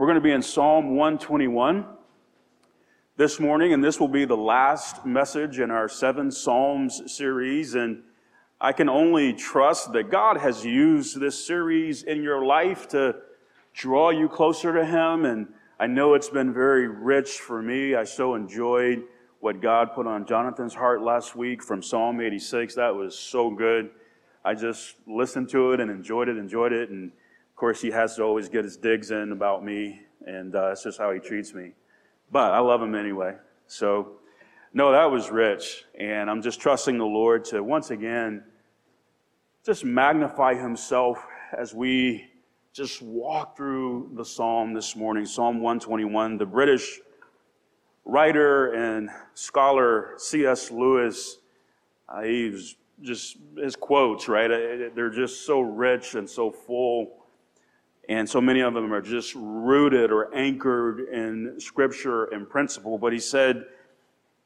We're 0.00 0.06
going 0.06 0.14
to 0.14 0.22
be 0.22 0.32
in 0.32 0.40
Psalm 0.40 0.96
121 0.96 1.84
this 3.18 3.38
morning, 3.38 3.74
and 3.74 3.84
this 3.84 4.00
will 4.00 4.08
be 4.08 4.24
the 4.24 4.34
last 4.34 5.04
message 5.04 5.58
in 5.58 5.70
our 5.70 5.90
Seven 5.90 6.30
Psalms 6.30 7.02
series. 7.14 7.74
And 7.74 8.02
I 8.62 8.72
can 8.72 8.88
only 8.88 9.34
trust 9.34 9.92
that 9.92 10.10
God 10.10 10.38
has 10.38 10.64
used 10.64 11.20
this 11.20 11.46
series 11.46 12.04
in 12.04 12.22
your 12.22 12.46
life 12.46 12.88
to 12.88 13.16
draw 13.74 14.08
you 14.08 14.26
closer 14.26 14.72
to 14.72 14.86
Him. 14.86 15.26
And 15.26 15.48
I 15.78 15.86
know 15.86 16.14
it's 16.14 16.30
been 16.30 16.54
very 16.54 16.88
rich 16.88 17.32
for 17.32 17.60
me. 17.60 17.94
I 17.94 18.04
so 18.04 18.36
enjoyed 18.36 19.02
what 19.40 19.60
God 19.60 19.92
put 19.94 20.06
on 20.06 20.24
Jonathan's 20.24 20.72
heart 20.72 21.02
last 21.02 21.36
week 21.36 21.62
from 21.62 21.82
Psalm 21.82 22.22
86. 22.22 22.74
That 22.76 22.94
was 22.94 23.18
so 23.18 23.50
good. 23.50 23.90
I 24.46 24.54
just 24.54 24.96
listened 25.06 25.50
to 25.50 25.72
it 25.72 25.80
and 25.80 25.90
enjoyed 25.90 26.30
it, 26.30 26.38
enjoyed 26.38 26.72
it. 26.72 26.88
And 26.88 27.12
course, 27.60 27.82
he 27.82 27.90
has 27.90 28.16
to 28.16 28.22
always 28.22 28.48
get 28.48 28.64
his 28.64 28.78
digs 28.78 29.10
in 29.10 29.32
about 29.32 29.62
me, 29.62 30.00
and 30.26 30.56
uh, 30.56 30.68
that's 30.68 30.82
just 30.82 30.98
how 30.98 31.12
he 31.12 31.20
treats 31.20 31.52
me. 31.52 31.72
But 32.32 32.54
I 32.54 32.58
love 32.58 32.80
him 32.80 32.94
anyway. 32.94 33.36
So, 33.66 34.12
no, 34.72 34.92
that 34.92 35.10
was 35.10 35.30
rich. 35.30 35.84
And 35.98 36.30
I'm 36.30 36.40
just 36.40 36.58
trusting 36.58 36.96
the 36.96 37.04
Lord 37.04 37.44
to 37.46 37.62
once 37.62 37.90
again 37.90 38.44
just 39.66 39.84
magnify 39.84 40.54
himself 40.54 41.22
as 41.56 41.74
we 41.74 42.30
just 42.72 43.02
walk 43.02 43.58
through 43.58 44.10
the 44.14 44.24
psalm 44.24 44.72
this 44.72 44.96
morning, 44.96 45.26
Psalm 45.26 45.56
121. 45.56 46.38
The 46.38 46.46
British 46.46 47.00
writer 48.06 48.72
and 48.72 49.10
scholar 49.34 50.14
C.S. 50.16 50.70
Lewis, 50.70 51.40
uh, 52.08 52.22
he's 52.22 52.76
just 53.02 53.36
his 53.58 53.76
quotes, 53.76 54.28
right? 54.28 54.50
Uh, 54.50 54.88
they're 54.94 55.10
just 55.10 55.44
so 55.44 55.60
rich 55.60 56.14
and 56.14 56.28
so 56.28 56.50
full. 56.50 57.19
And 58.10 58.28
so 58.28 58.40
many 58.40 58.60
of 58.60 58.74
them 58.74 58.92
are 58.92 59.00
just 59.00 59.36
rooted 59.36 60.10
or 60.10 60.34
anchored 60.34 60.98
in 61.12 61.60
scripture 61.60 62.24
and 62.24 62.50
principle. 62.50 62.98
But 62.98 63.12
he 63.12 63.20
said, 63.20 63.66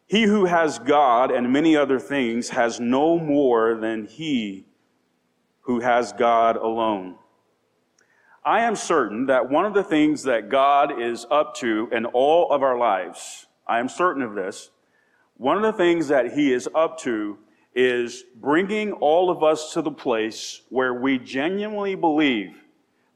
He 0.07 0.25
who 0.25 0.45
has 0.45 0.79
God 0.79 1.31
and 1.31 1.51
many 1.51 1.75
other 1.75 1.99
things 1.99 2.51
has 2.51 2.79
no 2.79 3.19
more 3.19 3.75
than 3.75 4.05
he 4.05 4.67
who 5.61 5.81
has 5.81 6.13
God 6.13 6.57
alone. 6.57 7.17
I 8.45 8.61
am 8.61 8.77
certain 8.77 9.25
that 9.27 9.49
one 9.49 9.65
of 9.65 9.73
the 9.73 9.83
things 9.83 10.25
that 10.25 10.51
God 10.51 11.01
is 11.01 11.27
up 11.31 11.55
to 11.57 11.89
in 11.91 12.05
all 12.05 12.53
of 12.53 12.63
our 12.63 12.77
lives, 12.77 13.47
I 13.67 13.79
am 13.79 13.89
certain 13.89 14.21
of 14.23 14.35
this, 14.35 14.73
one 15.39 15.57
of 15.57 15.63
the 15.63 15.73
things 15.73 16.09
that 16.09 16.35
He 16.35 16.53
is 16.53 16.69
up 16.75 16.99
to 16.99 17.39
is 17.75 18.25
bringing 18.37 18.93
all 18.93 19.31
of 19.31 19.43
us 19.43 19.73
to 19.73 19.81
the 19.81 19.91
place 19.91 20.61
where 20.69 20.93
we 20.93 21.19
genuinely 21.19 21.95
believe 21.95 22.64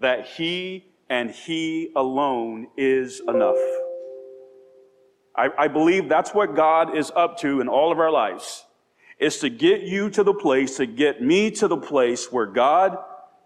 that 0.00 0.26
He 0.26 0.86
and 1.08 1.30
He 1.30 1.90
alone 1.96 2.68
is 2.76 3.20
enough. 3.26 3.56
I, 5.36 5.48
I, 5.56 5.68
believe 5.68 6.08
that's 6.08 6.34
what 6.34 6.56
God 6.56 6.96
is 6.96 7.12
up 7.14 7.38
to 7.38 7.60
in 7.60 7.68
all 7.68 7.92
of 7.92 8.00
our 8.00 8.10
lives, 8.10 8.66
is 9.20 9.38
to 9.38 9.48
get 9.48 9.82
you 9.82 10.10
to 10.10 10.24
the 10.24 10.34
place, 10.34 10.76
to 10.78 10.86
get 10.86 11.22
me 11.22 11.50
to 11.52 11.68
the 11.68 11.76
place 11.76 12.32
where 12.32 12.46
God 12.46 12.98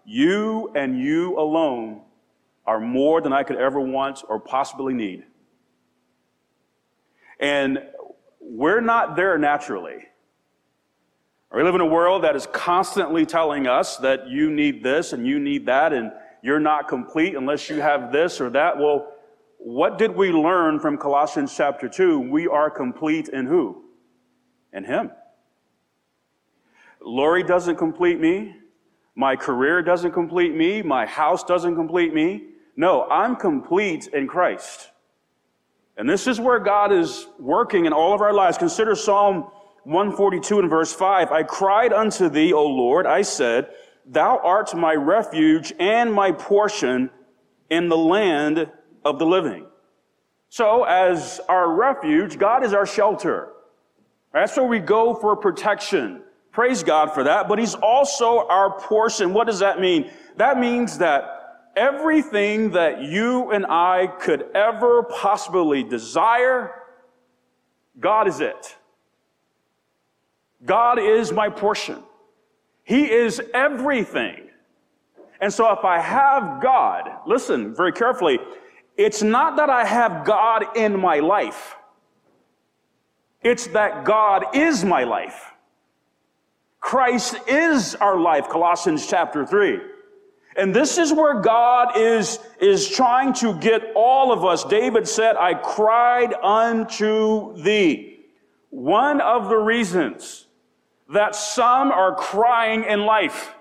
you 0.05 0.71
and 0.75 0.99
you 0.99 1.37
alone 1.39 2.01
are 2.65 2.79
more 2.79 3.21
than 3.21 3.33
I 3.33 3.43
could 3.43 3.57
ever 3.57 3.79
want 3.79 4.23
or 4.27 4.39
possibly 4.39 4.93
need. 4.93 5.23
And 7.39 7.79
we're 8.39 8.81
not 8.81 9.15
there 9.15 9.37
naturally. 9.37 10.05
We 11.53 11.61
live 11.61 11.75
in 11.75 11.81
a 11.81 11.85
world 11.85 12.23
that 12.23 12.35
is 12.35 12.47
constantly 12.47 13.25
telling 13.25 13.67
us 13.67 13.97
that 13.97 14.27
you 14.27 14.49
need 14.49 14.83
this 14.83 15.13
and 15.13 15.27
you 15.27 15.39
need 15.39 15.67
that, 15.67 15.93
and 15.93 16.11
you're 16.43 16.59
not 16.59 16.89
complete 16.89 17.35
unless 17.35 17.69
you 17.69 17.81
have 17.81 18.11
this 18.11 18.39
or 18.41 18.49
that. 18.51 18.77
Well, 18.77 19.13
what 19.57 19.97
did 19.97 20.13
we 20.13 20.31
learn 20.31 20.77
from 20.77 20.97
Colossians 20.97 21.55
chapter 21.55 21.87
2? 21.87 22.19
We 22.19 22.47
are 22.47 22.69
complete 22.69 23.29
in 23.29 23.47
who? 23.47 23.85
In 24.73 24.83
Him. 24.83 25.09
Lori 27.01 27.43
doesn't 27.43 27.77
complete 27.77 28.19
me. 28.19 28.55
My 29.15 29.37
career 29.37 29.81
doesn't 29.81 30.11
complete 30.11 30.53
me. 30.53 30.81
My 30.81 31.05
house 31.05 31.45
doesn't 31.45 31.75
complete 31.75 32.13
me. 32.13 32.47
No, 32.75 33.03
I'm 33.09 33.37
complete 33.37 34.07
in 34.07 34.27
Christ. 34.27 34.89
And 35.95 36.09
this 36.09 36.27
is 36.27 36.41
where 36.41 36.59
God 36.59 36.91
is 36.91 37.27
working 37.39 37.85
in 37.85 37.93
all 37.93 38.13
of 38.13 38.21
our 38.21 38.33
lives. 38.33 38.57
Consider 38.57 38.95
Psalm 38.95 39.47
142 39.83 40.59
and 40.59 40.69
verse 40.69 40.91
5. 40.93 41.31
I 41.31 41.43
cried 41.43 41.93
unto 41.93 42.27
thee, 42.27 42.51
O 42.51 42.65
Lord. 42.65 43.05
I 43.05 43.21
said, 43.21 43.69
Thou 44.05 44.39
art 44.43 44.75
my 44.75 44.93
refuge 44.93 45.73
and 45.79 46.13
my 46.13 46.31
portion 46.31 47.09
in 47.69 47.89
the 47.89 47.97
land 47.97 48.69
of 49.05 49.19
the 49.19 49.25
living. 49.25 49.65
So, 50.49 50.83
as 50.83 51.41
our 51.49 51.73
refuge, 51.73 52.37
God 52.37 52.63
is 52.63 52.73
our 52.73 52.85
shelter. 52.85 53.49
That's 54.33 54.55
where 54.57 54.67
we 54.67 54.79
go 54.79 55.15
for 55.15 55.35
protection. 55.35 56.21
Praise 56.51 56.83
God 56.83 57.13
for 57.13 57.23
that. 57.23 57.47
But 57.47 57.59
He's 57.59 57.75
also 57.75 58.47
our 58.47 58.79
portion. 58.79 59.33
What 59.33 59.47
does 59.47 59.59
that 59.59 59.79
mean? 59.79 60.11
That 60.37 60.59
means 60.59 60.99
that 60.99 61.71
everything 61.75 62.71
that 62.71 63.01
you 63.01 63.51
and 63.51 63.65
I 63.65 64.07
could 64.07 64.45
ever 64.53 65.03
possibly 65.03 65.83
desire, 65.83 66.71
God 67.99 68.27
is 68.27 68.39
it. 68.39 68.75
God 70.65 70.99
is 70.99 71.31
my 71.31 71.49
portion. 71.49 72.03
He 72.83 73.09
is 73.09 73.41
everything. 73.53 74.49
And 75.39 75.51
so 75.51 75.71
if 75.71 75.83
I 75.83 75.99
have 75.99 76.61
God, 76.61 77.09
listen 77.25 77.75
very 77.75 77.91
carefully, 77.91 78.39
it's 78.97 79.23
not 79.23 79.57
that 79.57 79.69
I 79.69 79.85
have 79.85 80.25
God 80.25 80.77
in 80.77 80.99
my 80.99 81.19
life. 81.19 81.75
It's 83.41 83.67
that 83.67 84.05
God 84.05 84.55
is 84.55 84.85
my 84.85 85.03
life. 85.03 85.51
Christ 86.79 87.35
is 87.47 87.95
our 87.95 88.19
life, 88.19 88.49
Colossians 88.49 89.07
chapter 89.07 89.45
3. 89.45 89.79
And 90.55 90.75
this 90.75 90.97
is 90.97 91.11
where 91.11 91.39
God 91.41 91.97
is, 91.97 92.39
is 92.59 92.87
trying 92.89 93.33
to 93.35 93.57
get 93.59 93.91
all 93.95 94.31
of 94.31 94.45
us. 94.45 94.63
David 94.63 95.07
said, 95.07 95.35
I 95.35 95.55
cried 95.55 96.33
unto 96.33 97.55
thee. 97.61 98.19
One 98.69 99.19
of 99.21 99.49
the 99.49 99.57
reasons 99.57 100.42
that 101.09 101.35
some 101.35 101.91
are 101.91 102.15
crying 102.15 102.83
in 102.85 103.05
life, 103.05 103.53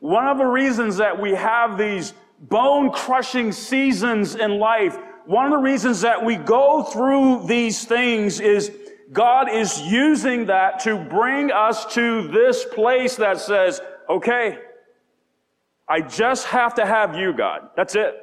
one 0.00 0.26
of 0.26 0.38
the 0.38 0.44
reasons 0.44 0.98
that 0.98 1.18
we 1.18 1.32
have 1.32 1.78
these 1.78 2.12
bone 2.40 2.90
crushing 2.90 3.52
seasons 3.52 4.34
in 4.34 4.58
life, 4.58 4.98
one 5.24 5.46
of 5.46 5.52
the 5.52 5.58
reasons 5.58 6.02
that 6.02 6.22
we 6.22 6.36
go 6.36 6.82
through 6.82 7.46
these 7.46 7.84
things 7.84 8.40
is 8.40 8.70
God 9.12 9.50
is 9.50 9.80
using 9.80 10.46
that 10.46 10.80
to 10.80 10.98
bring 10.98 11.50
us 11.50 11.86
to 11.94 12.28
this 12.28 12.64
place 12.64 13.16
that 13.16 13.38
says, 13.38 13.80
okay, 14.08 14.58
I 15.88 16.00
just 16.00 16.46
have 16.46 16.74
to 16.74 16.86
have 16.86 17.16
you, 17.16 17.32
God. 17.32 17.70
That's 17.76 17.94
it. 17.94 18.14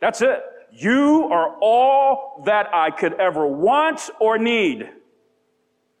That's 0.00 0.22
it. 0.22 0.42
You 0.72 1.28
are 1.30 1.56
all 1.60 2.42
that 2.46 2.74
I 2.74 2.90
could 2.90 3.14
ever 3.14 3.46
want 3.46 4.10
or 4.20 4.38
need. 4.38 4.88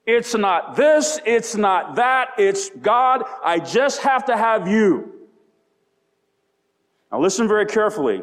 It's 0.06 0.34
not 0.34 0.76
this, 0.76 1.18
it's 1.24 1.54
not 1.54 1.96
that, 1.96 2.30
it's 2.36 2.70
God. 2.70 3.24
I 3.42 3.58
just 3.58 4.02
have 4.02 4.26
to 4.26 4.36
have 4.36 4.68
you. 4.68 5.12
Now, 7.10 7.20
listen 7.20 7.48
very 7.48 7.66
carefully. 7.66 8.22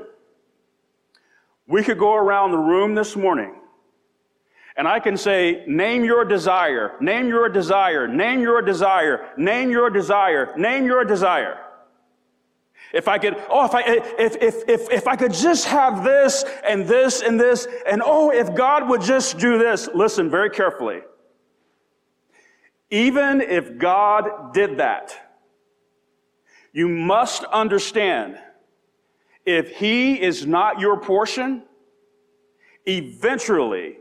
We 1.67 1.83
could 1.83 1.97
go 1.97 2.13
around 2.13 2.51
the 2.51 2.57
room 2.57 2.93
this 2.93 3.15
morning 3.15 3.55
and 4.77 4.87
I 4.87 4.99
can 4.99 5.17
say, 5.17 5.63
name 5.67 6.03
your 6.03 6.23
desire, 6.23 6.93
name 6.99 7.27
your 7.27 7.49
desire, 7.49 8.07
name 8.07 8.41
your 8.41 8.61
desire, 8.61 9.29
name 9.37 9.69
your 9.69 9.89
desire, 9.89 10.53
name 10.57 10.85
your 10.85 11.03
desire. 11.03 11.59
If 12.93 13.07
I 13.07 13.17
could, 13.17 13.35
oh, 13.49 13.65
if 13.65 13.73
I, 13.73 13.81
if, 13.83 14.35
if, 14.37 14.69
if, 14.69 14.89
if 14.89 15.07
I 15.07 15.15
could 15.15 15.33
just 15.33 15.65
have 15.65 16.03
this 16.03 16.43
and 16.67 16.87
this 16.87 17.21
and 17.21 17.39
this, 17.39 17.67
and 17.87 18.01
oh, 18.05 18.31
if 18.31 18.53
God 18.53 18.89
would 18.89 19.01
just 19.01 19.37
do 19.37 19.57
this, 19.57 19.89
listen 19.93 20.29
very 20.29 20.49
carefully. 20.49 21.01
Even 22.91 23.39
if 23.39 23.77
God 23.77 24.53
did 24.53 24.77
that, 24.77 25.17
you 26.73 26.89
must 26.89 27.45
understand 27.45 28.37
if 29.45 29.77
He 29.77 30.21
is 30.21 30.45
not 30.45 30.79
your 30.79 30.99
portion, 30.99 31.63
eventually 32.85 33.97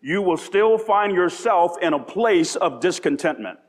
you 0.00 0.20
will 0.20 0.36
still 0.36 0.76
find 0.76 1.14
yourself 1.14 1.76
in 1.80 1.92
a 1.92 1.98
place 1.98 2.56
of 2.56 2.80
discontentment. 2.80 3.60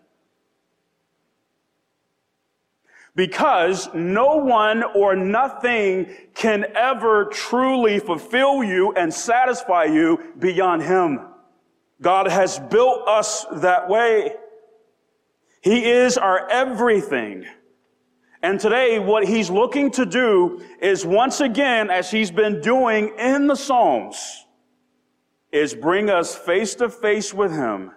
Because 3.15 3.93
no 3.93 4.37
one 4.37 4.81
or 4.95 5.15
nothing 5.15 6.11
can 6.33 6.65
ever 6.75 7.25
truly 7.25 7.99
fulfill 7.99 8.63
you 8.63 8.91
and 8.93 9.13
satisfy 9.13 9.83
you 9.83 10.33
beyond 10.39 10.81
Him. 10.81 11.19
God 12.01 12.27
has 12.27 12.57
built 12.57 13.07
us 13.07 13.45
that 13.51 13.87
way. 13.87 14.33
He 15.63 15.89
is 15.89 16.17
our 16.17 16.47
everything. 16.49 17.45
And 18.41 18.59
today, 18.59 18.99
what 18.99 19.25
he's 19.25 19.49
looking 19.49 19.89
to 19.91 20.05
do 20.05 20.61
is 20.81 21.05
once 21.05 21.39
again, 21.39 21.89
as 21.89 22.11
he's 22.11 22.31
been 22.31 22.59
doing 22.59 23.13
in 23.17 23.47
the 23.47 23.55
Psalms, 23.55 24.45
is 25.53 25.73
bring 25.73 26.09
us 26.09 26.35
face 26.35 26.75
to 26.75 26.89
face 26.89 27.33
with 27.33 27.53
him 27.53 27.91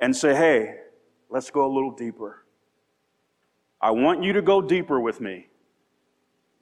and 0.00 0.16
say, 0.16 0.34
hey, 0.34 0.74
let's 1.30 1.48
go 1.50 1.64
a 1.64 1.72
little 1.72 1.92
deeper. 1.92 2.44
I 3.80 3.92
want 3.92 4.24
you 4.24 4.32
to 4.32 4.42
go 4.42 4.60
deeper 4.60 4.98
with 4.98 5.20
me. 5.20 5.46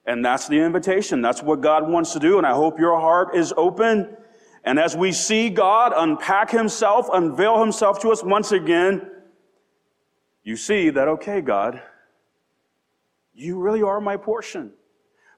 And 0.04 0.22
that's 0.22 0.46
the 0.46 0.58
invitation. 0.58 1.22
That's 1.22 1.42
what 1.42 1.62
God 1.62 1.88
wants 1.88 2.12
to 2.12 2.18
do. 2.18 2.36
And 2.36 2.46
I 2.46 2.52
hope 2.52 2.78
your 2.78 3.00
heart 3.00 3.34
is 3.34 3.54
open. 3.56 4.14
And 4.62 4.78
as 4.78 4.94
we 4.94 5.12
see 5.12 5.48
God 5.48 5.94
unpack 5.96 6.50
himself, 6.50 7.08
unveil 7.10 7.58
himself 7.58 8.00
to 8.00 8.10
us 8.10 8.22
once 8.22 8.52
again, 8.52 9.10
you 10.46 10.54
see 10.54 10.90
that, 10.90 11.08
okay, 11.08 11.40
God, 11.40 11.82
you 13.34 13.58
really 13.58 13.82
are 13.82 14.00
my 14.00 14.16
portion. 14.16 14.70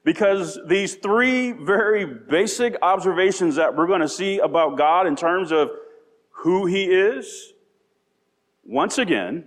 Because 0.03 0.59
these 0.67 0.95
three 0.95 1.51
very 1.51 2.05
basic 2.05 2.77
observations 2.83 3.55
that 3.55 3.75
we're 3.75 3.87
going 3.87 4.01
to 4.01 4.07
see 4.07 4.37
about 4.37 4.77
God 4.77 5.07
in 5.07 5.15
terms 5.15 5.51
of 5.51 5.71
who 6.29 6.67
He 6.67 6.83
is, 6.85 7.53
once 8.63 8.99
again, 8.99 9.45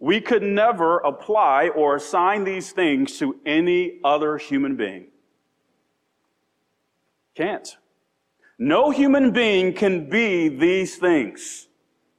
we 0.00 0.20
could 0.20 0.42
never 0.42 0.98
apply 0.98 1.68
or 1.68 1.96
assign 1.96 2.44
these 2.44 2.70
things 2.70 3.18
to 3.20 3.40
any 3.46 4.00
other 4.04 4.36
human 4.36 4.76
being. 4.76 5.06
Can't. 7.34 7.74
No 8.58 8.90
human 8.90 9.30
being 9.30 9.72
can 9.72 10.10
be 10.10 10.50
these 10.50 10.96
things 10.96 11.68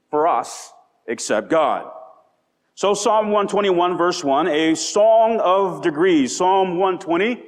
for 0.09 0.27
us 0.27 0.73
except 1.05 1.51
God. 1.51 1.91
So 2.81 2.95
Psalm 2.95 3.27
121 3.27 3.95
verse 3.95 4.23
1, 4.23 4.47
a 4.47 4.73
song 4.73 5.39
of 5.39 5.83
degrees. 5.83 6.35
Psalm 6.35 6.79
120 6.79 7.39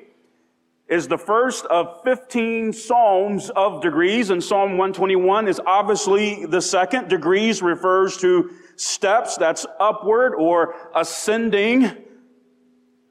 is 0.88 1.08
the 1.08 1.18
first 1.18 1.66
of 1.66 2.04
15 2.04 2.72
psalms 2.72 3.50
of 3.56 3.82
degrees 3.82 4.30
and 4.30 4.44
Psalm 4.44 4.78
121 4.78 5.48
is 5.48 5.60
obviously 5.66 6.46
the 6.46 6.62
second. 6.62 7.08
Degrees 7.08 7.64
refers 7.64 8.16
to 8.18 8.52
steps 8.76 9.36
that's 9.36 9.66
upward 9.80 10.36
or 10.36 10.76
ascending 10.96 11.92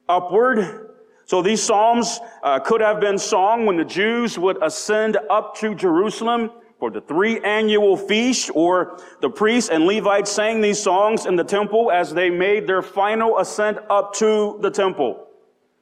upward. 0.07 0.91
So 1.25 1.41
these 1.41 1.61
psalms 1.61 2.21
uh, 2.41 2.57
could 2.61 2.79
have 2.79 3.01
been 3.01 3.17
sung 3.17 3.65
when 3.65 3.75
the 3.75 3.83
Jews 3.83 4.39
would 4.39 4.63
ascend 4.63 5.17
up 5.29 5.57
to 5.57 5.75
Jerusalem 5.75 6.51
for 6.83 6.91
the 6.91 6.99
three 6.99 7.39
annual 7.45 7.95
feast, 7.95 8.51
or 8.53 8.99
the 9.21 9.29
priests 9.29 9.69
and 9.69 9.85
Levites 9.85 10.29
sang 10.29 10.59
these 10.59 10.77
songs 10.77 11.25
in 11.25 11.37
the 11.37 11.43
temple 11.45 11.89
as 11.89 12.13
they 12.13 12.29
made 12.29 12.67
their 12.67 12.81
final 12.81 13.39
ascent 13.39 13.77
up 13.89 14.13
to 14.13 14.59
the 14.61 14.69
temple. 14.69 15.27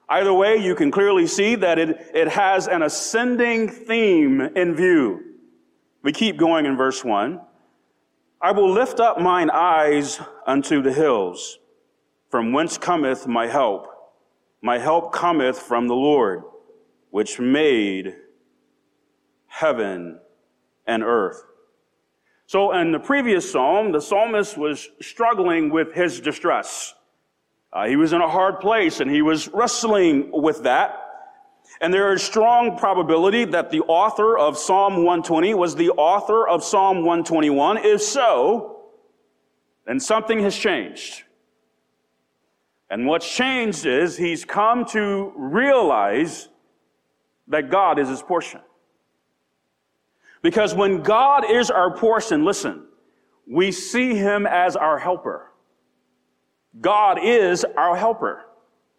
Either 0.10 0.32
way, 0.32 0.58
you 0.58 0.76
can 0.76 0.92
clearly 0.92 1.26
see 1.26 1.56
that 1.56 1.80
it, 1.80 2.12
it 2.14 2.28
has 2.28 2.68
an 2.68 2.84
ascending 2.84 3.68
theme 3.68 4.42
in 4.56 4.76
view. 4.76 5.24
We 6.04 6.12
keep 6.12 6.38
going 6.38 6.68
in 6.68 6.78
verse 6.78 7.04
1. 7.04 7.42
I 8.40 8.52
will 8.52 8.72
lift 8.72 9.00
up 9.00 9.20
mine 9.20 9.50
eyes 9.50 10.22
unto 10.46 10.84
the 10.84 10.94
hills, 10.94 11.58
from 12.30 12.54
whence 12.54 12.78
cometh 12.78 13.26
my 13.26 13.48
help. 13.48 13.88
My 14.62 14.78
help 14.78 15.12
cometh 15.12 15.58
from 15.58 15.88
the 15.88 15.96
Lord, 15.96 16.44
which 17.10 17.40
made 17.40 18.18
heaven 19.48 20.20
and 20.88 21.04
earth. 21.04 21.44
So 22.46 22.74
in 22.74 22.92
the 22.92 23.00
previous 23.00 23.50
psalm, 23.50 23.92
the 23.92 24.02
psalmist 24.02 24.58
was 24.58 24.90
struggling 25.02 25.70
with 25.70 25.94
his 25.94 26.20
distress. 26.20 26.94
Uh, 27.72 27.88
he 27.88 27.96
was 27.96 28.12
in 28.12 28.22
a 28.22 28.28
hard 28.28 28.60
place 28.60 29.00
and 29.00 29.10
he 29.10 29.22
was 29.22 29.48
wrestling 29.48 30.30
with 30.34 30.64
that. 30.64 30.98
And 31.80 31.94
there 31.94 32.12
is 32.14 32.22
strong 32.22 32.78
probability 32.78 33.46
that 33.46 33.70
the 33.70 33.82
author 33.82 34.38
of 34.38 34.58
Psalm 34.58 34.98
120 34.98 35.54
was 35.54 35.76
the 35.76 35.92
author 35.92 36.48
of 36.48 36.64
Psalm 36.64 36.98
121. 36.98 37.78
If 37.78 38.02
so, 38.02 38.88
then 39.86 40.00
something 40.00 40.40
has 40.42 40.56
changed. 40.56 41.24
And 42.90 43.08
what's 43.08 43.34
changed 43.34 43.86
is 43.86 44.18
he's 44.18 44.44
come 44.44 44.84
to 44.88 45.32
realize 45.38 46.50
that 47.48 47.70
God 47.72 47.98
is 47.98 48.10
his 48.10 48.22
portion. 48.22 48.60
Because 50.42 50.74
when 50.74 51.02
God 51.02 51.50
is 51.50 51.70
our 51.70 51.96
portion, 51.96 52.44
listen, 52.44 52.86
we 53.48 53.72
see 53.72 54.16
him 54.16 54.48
as 54.48 54.76
our 54.76 54.98
helper. 54.98 55.52
God 56.80 57.20
is 57.22 57.66
our 57.78 57.96
helper. 57.96 58.46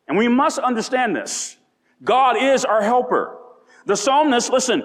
And 0.09 0.19
we 0.19 0.29
must 0.29 0.59
understand 0.59 1.17
this. 1.17 1.56
God 2.05 2.37
is 2.37 2.65
our 2.65 2.83
helper. 2.83 3.39
The 3.87 3.97
psalmist, 3.97 4.50
listen, 4.50 4.83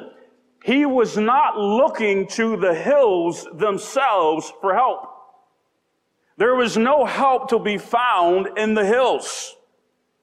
he 0.64 0.86
was 0.86 1.18
not 1.18 1.58
looking 1.58 2.28
to 2.30 2.58
the 2.58 2.74
hills 2.74 3.48
themselves 3.54 4.52
for 4.62 4.74
help. 4.74 5.08
There 6.38 6.56
was 6.56 6.78
no 6.78 7.06
help 7.06 7.50
to 7.50 7.60
be 7.60 7.78
found 7.78 8.58
in 8.58 8.74
the 8.74 8.86
hills 8.86 9.56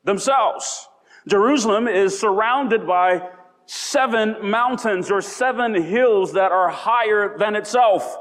themselves. 0.04 0.88
Jerusalem 1.26 1.88
is 1.88 2.18
surrounded 2.18 2.86
by 2.86 3.28
seven 3.66 4.36
mountains 4.50 5.10
or 5.10 5.20
seven 5.20 5.74
hills 5.74 6.32
that 6.34 6.52
are 6.52 6.68
higher 6.68 7.36
than 7.38 7.56
itself. 7.56 8.18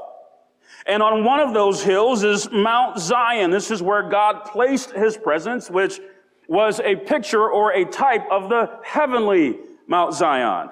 And 0.86 1.02
on 1.02 1.24
one 1.24 1.40
of 1.40 1.54
those 1.54 1.82
hills 1.82 2.24
is 2.24 2.50
Mount 2.50 2.98
Zion. 2.98 3.50
This 3.50 3.70
is 3.70 3.82
where 3.82 4.08
God 4.08 4.44
placed 4.44 4.90
his 4.92 5.16
presence, 5.16 5.70
which 5.70 6.00
was 6.46 6.80
a 6.80 6.96
picture 6.96 7.50
or 7.50 7.72
a 7.72 7.84
type 7.84 8.26
of 8.30 8.48
the 8.48 8.78
heavenly 8.84 9.58
Mount 9.86 10.14
Zion. 10.14 10.68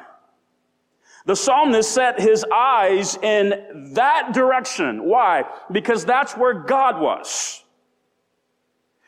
The 1.25 1.37
psalmist 1.37 1.93
set 1.93 2.21
his 2.21 2.45
eyes 2.53 3.17
in 3.23 3.93
that 3.95 4.33
direction. 4.33 5.05
Why? 5.05 5.45
Because 5.71 6.05
that's 6.05 6.37
where 6.37 6.53
God 6.55 7.01
was. 7.01 7.63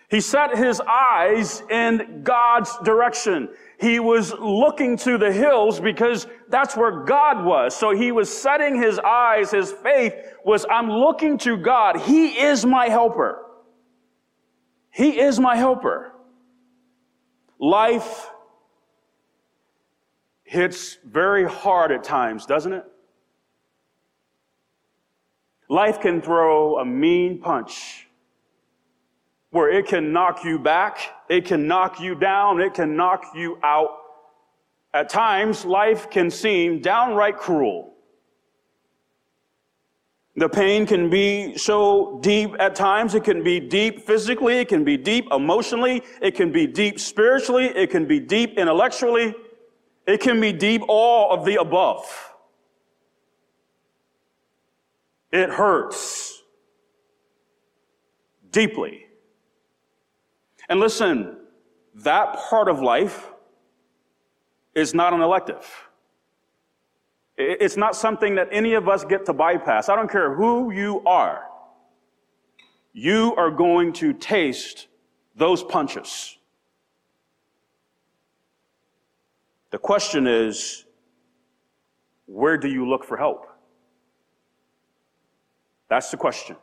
He 0.08 0.20
set 0.20 0.56
his 0.56 0.80
eyes 0.80 1.62
in 1.68 2.20
God's 2.22 2.78
direction. 2.84 3.48
He 3.80 3.98
was 3.98 4.32
looking 4.32 4.96
to 4.98 5.18
the 5.18 5.32
hills 5.32 5.80
because 5.80 6.26
that's 6.48 6.76
where 6.76 7.04
God 7.04 7.44
was. 7.44 7.74
So 7.74 7.94
he 7.94 8.12
was 8.12 8.30
setting 8.30 8.80
his 8.80 8.98
eyes, 9.00 9.50
his 9.50 9.72
faith 9.72 10.14
was, 10.44 10.64
I'm 10.70 10.88
looking 10.88 11.38
to 11.38 11.56
God. 11.56 12.00
He 12.00 12.28
is 12.40 12.64
my 12.64 12.88
helper. 12.88 13.44
He 14.90 15.20
is 15.20 15.40
my 15.40 15.56
helper. 15.56 16.12
Life 17.58 18.30
hits 20.44 20.98
very 21.04 21.44
hard 21.44 21.90
at 21.90 22.04
times, 22.04 22.46
doesn't 22.46 22.72
it? 22.72 22.84
Life 25.68 26.00
can 26.00 26.20
throw 26.20 26.78
a 26.78 26.84
mean 26.84 27.40
punch 27.40 28.03
where 29.54 29.70
it 29.70 29.86
can 29.86 30.12
knock 30.12 30.44
you 30.44 30.58
back, 30.58 30.98
it 31.28 31.44
can 31.44 31.68
knock 31.68 32.00
you 32.00 32.16
down, 32.16 32.60
it 32.60 32.74
can 32.74 32.96
knock 32.96 33.24
you 33.36 33.56
out. 33.62 33.98
At 34.92 35.08
times, 35.08 35.64
life 35.64 36.10
can 36.10 36.28
seem 36.28 36.80
downright 36.80 37.36
cruel. 37.36 37.94
The 40.34 40.48
pain 40.48 40.86
can 40.86 41.08
be 41.08 41.56
so 41.56 42.18
deep 42.20 42.50
at 42.58 42.74
times. 42.74 43.14
It 43.14 43.22
can 43.22 43.44
be 43.44 43.60
deep 43.60 44.04
physically. 44.04 44.58
It 44.58 44.66
can 44.66 44.82
be 44.82 44.96
deep 44.96 45.28
emotionally. 45.30 46.02
It 46.20 46.34
can 46.34 46.50
be 46.50 46.66
deep 46.66 46.98
spiritually. 46.98 47.66
It 47.66 47.90
can 47.90 48.06
be 48.06 48.18
deep 48.18 48.58
intellectually. 48.58 49.36
It 50.04 50.20
can 50.20 50.40
be 50.40 50.52
deep 50.52 50.82
all 50.88 51.32
of 51.32 51.44
the 51.44 51.60
above. 51.60 52.04
It 55.30 55.48
hurts 55.48 56.42
deeply. 58.50 59.03
And 60.68 60.80
listen, 60.80 61.36
that 61.96 62.36
part 62.48 62.68
of 62.68 62.80
life 62.80 63.30
is 64.74 64.94
not 64.94 65.12
an 65.12 65.20
elective. 65.20 65.66
It's 67.36 67.76
not 67.76 67.96
something 67.96 68.36
that 68.36 68.48
any 68.52 68.74
of 68.74 68.88
us 68.88 69.04
get 69.04 69.26
to 69.26 69.32
bypass. 69.32 69.88
I 69.88 69.96
don't 69.96 70.10
care 70.10 70.34
who 70.34 70.72
you 70.72 71.02
are. 71.04 71.44
You 72.92 73.34
are 73.36 73.50
going 73.50 73.92
to 73.94 74.12
taste 74.12 74.86
those 75.34 75.64
punches. 75.64 76.38
The 79.70 79.78
question 79.78 80.28
is, 80.28 80.84
where 82.26 82.56
do 82.56 82.68
you 82.68 82.88
look 82.88 83.04
for 83.04 83.16
help? 83.16 83.48
That's 85.88 86.10
the 86.10 86.16
question. 86.16 86.56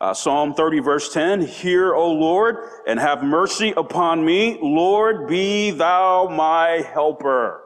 Uh, 0.00 0.14
Psalm 0.14 0.54
30 0.54 0.80
verse 0.80 1.12
10, 1.12 1.42
Hear, 1.42 1.94
O 1.94 2.10
Lord, 2.10 2.56
and 2.86 2.98
have 2.98 3.22
mercy 3.22 3.74
upon 3.76 4.24
me. 4.24 4.58
Lord, 4.62 5.28
be 5.28 5.72
thou 5.72 6.26
my 6.28 6.82
helper. 6.92 7.60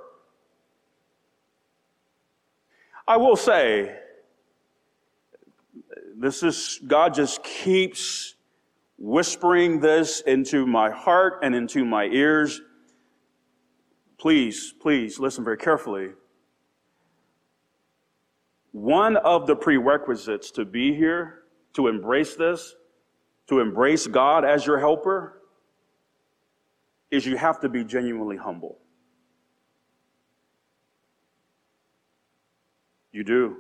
I 3.07 3.19
will 3.19 3.37
say, 3.37 3.97
this 6.17 6.43
is, 6.43 6.81
God 6.85 7.15
just 7.15 7.45
keeps 7.45 8.35
whispering 8.99 9.79
this 9.79 10.21
into 10.23 10.67
my 10.67 10.91
heart 10.91 11.41
and 11.43 11.55
into 11.55 11.85
my 11.85 12.07
ears. 12.07 12.63
Please, 14.19 14.73
please 14.81 15.21
listen 15.21 15.45
very 15.45 15.59
carefully. 15.59 16.11
One 18.73 19.17
of 19.19 19.47
the 19.47 19.55
prerequisites 19.55 20.51
to 20.53 20.65
be 20.65 20.95
here, 20.95 21.44
to 21.75 21.89
embrace 21.89 22.35
this, 22.37 22.75
to 23.49 23.61
embrace 23.61 24.07
God 24.07 24.45
as 24.45 24.67
your 24.67 24.79
helper, 24.79 25.43
is 27.11 27.27
you 27.27 27.37
have 27.37 27.61
to 27.61 27.69
be 27.69 27.85
genuinely 27.85 28.37
humble. 28.37 28.79
You 33.13 33.23
do. 33.23 33.59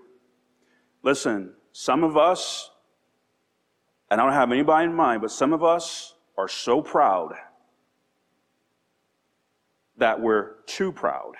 Listen, 1.02 1.54
some 1.73 2.02
of 2.02 2.16
us, 2.16 2.71
and 4.11 4.21
I 4.21 4.25
don't 4.25 4.33
have 4.33 4.50
anybody 4.50 4.87
in 4.87 4.94
mind, 4.94 5.23
but 5.23 5.30
some 5.30 5.52
of 5.52 5.62
us 5.62 6.14
are 6.37 6.49
so 6.49 6.83
proud 6.83 7.35
that 9.97 10.21
we're 10.21 10.56
too 10.66 10.90
proud. 10.90 11.35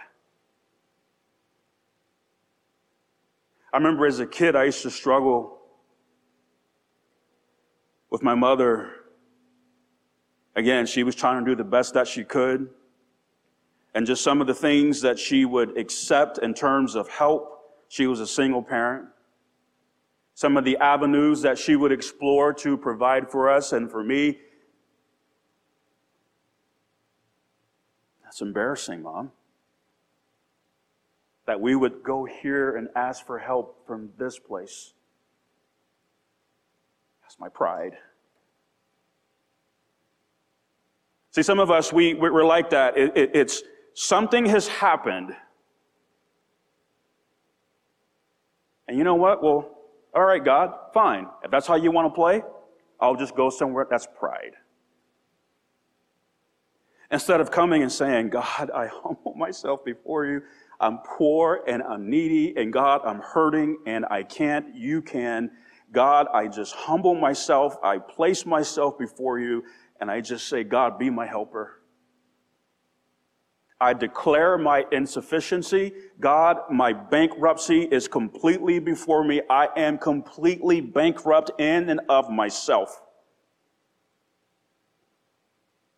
I 3.73 3.79
remember 3.79 4.07
as 4.07 4.21
a 4.21 4.27
kid, 4.27 4.55
I 4.55 4.65
used 4.65 4.83
to 4.83 4.91
struggle 4.91 5.54
with 8.15 8.23
my 8.23 8.37
mother. 8.37 8.93
Again, 10.55 10.87
she 10.87 11.03
was 11.03 11.17
trying 11.17 11.45
to 11.45 11.51
do 11.51 11.57
the 11.57 11.65
best 11.65 11.95
that 11.95 12.07
she 12.07 12.23
could. 12.23 12.71
And 13.93 14.07
just 14.07 14.23
some 14.23 14.41
of 14.41 14.47
the 14.47 14.55
things 14.55 15.01
that 15.01 15.19
she 15.19 15.45
would 15.45 15.77
accept 15.77 16.39
in 16.39 16.55
terms 16.55 16.95
of 16.95 17.09
help. 17.09 17.75
She 17.89 18.07
was 18.07 18.21
a 18.21 18.27
single 18.29 18.63
parent. 18.63 19.09
Some 20.35 20.57
of 20.57 20.65
the 20.65 20.77
avenues 20.77 21.43
that 21.43 21.59
she 21.59 21.75
would 21.75 21.91
explore 21.91 22.53
to 22.55 22.77
provide 22.77 23.29
for 23.29 23.51
us 23.51 23.73
and 23.73 23.91
for 23.91 24.05
me. 24.05 24.39
That's 28.23 28.41
embarrassing, 28.41 29.03
Mom 29.03 29.33
that 31.47 31.61
we 31.61 31.75
would 31.75 32.03
go 32.03 32.25
here 32.25 32.77
and 32.77 32.89
ask 32.97 33.27
for 33.27 33.39
help 33.39 33.87
from 33.87 34.11
this 34.17 34.39
place. 34.39 34.94
That's 37.35 37.41
my 37.41 37.49
pride. 37.49 37.97
See, 41.33 41.43
some 41.43 41.59
of 41.59 41.69
us, 41.69 41.93
we, 41.93 42.15
we're 42.15 42.45
like 42.45 42.71
that. 42.71 42.97
It, 42.97 43.17
it, 43.17 43.31
it's 43.35 43.65
something 43.95 44.47
has 44.47 44.69
happened. 44.69 45.35
And 48.87 48.97
you 48.97 49.03
know 49.03 49.17
what? 49.17 49.43
Well, 49.43 49.69
all 50.15 50.25
right, 50.25 50.45
God, 50.45 50.75
fine. 50.93 51.27
If 51.43 51.51
that's 51.51 51.67
how 51.67 51.75
you 51.75 51.91
want 51.91 52.07
to 52.07 52.15
play, 52.15 52.43
I'll 53.01 53.17
just 53.17 53.35
go 53.35 53.51
somewhere. 53.51 53.85
That's 53.91 54.07
pride. 54.17 54.53
Instead 57.11 57.41
of 57.41 57.51
coming 57.51 57.83
and 57.83 57.91
saying, 57.91 58.29
God, 58.29 58.71
I 58.73 58.87
humble 58.93 59.35
myself 59.35 59.85
before 59.85 60.27
you. 60.27 60.43
I'm 60.79 60.99
poor 60.99 61.65
and 61.67 61.83
I'm 61.83 62.09
needy, 62.09 62.57
and 62.57 62.73
God, 62.73 63.01
I'm 63.05 63.19
hurting 63.19 63.79
and 63.87 64.05
I 64.09 64.23
can't, 64.23 64.77
you 64.77 65.03
can. 65.03 65.51
God, 65.95 66.27
I 66.35 66.49
just 66.49 66.75
humble 66.75 67.15
myself, 67.15 67.79
I 67.83 67.99
place 67.99 68.45
myself 68.45 68.99
before 68.99 69.39
you, 69.39 69.65
and 70.01 70.11
I 70.11 70.21
just 70.21 70.49
say, 70.49 70.65
God, 70.65 70.99
be 70.99 71.09
my 71.09 71.25
helper. 71.25 71.81
I 73.81 73.93
declare 73.93 74.57
my 74.57 74.85
insufficiency. 74.93 75.93
God, 76.21 76.59
my 76.71 76.93
bankruptcy 76.93 77.83
is 77.83 78.09
completely 78.09 78.79
before 78.79 79.25
me. 79.25 79.43
I 79.51 79.69
am 79.77 79.99
completely 79.99 80.81
bankrupt 80.81 81.51
in 81.61 81.91
and 81.91 82.01
of 82.09 82.31
myself. 82.31 83.03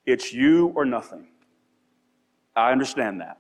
It's 0.05 0.33
you 0.33 0.69
or 0.75 0.85
nothing. 0.85 1.29
I 2.55 2.73
understand 2.73 3.21
that. 3.21 3.38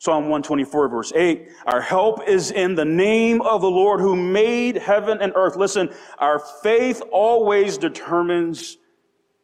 Psalm 0.00 0.24
124, 0.24 0.88
verse 0.88 1.12
8. 1.14 1.48
Our 1.66 1.80
help 1.80 2.28
is 2.28 2.52
in 2.52 2.76
the 2.76 2.84
name 2.84 3.42
of 3.42 3.60
the 3.60 3.70
Lord 3.70 4.00
who 4.00 4.14
made 4.14 4.76
heaven 4.76 5.18
and 5.20 5.32
earth. 5.34 5.56
Listen, 5.56 5.90
our 6.18 6.38
faith 6.38 7.02
always 7.10 7.76
determines 7.78 8.78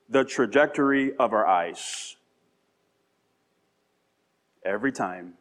the 0.08 0.24
trajectory 0.24 1.16
of 1.16 1.32
our 1.32 1.44
eyes. 1.44 2.16
Every 4.64 4.92
time. 4.92 5.34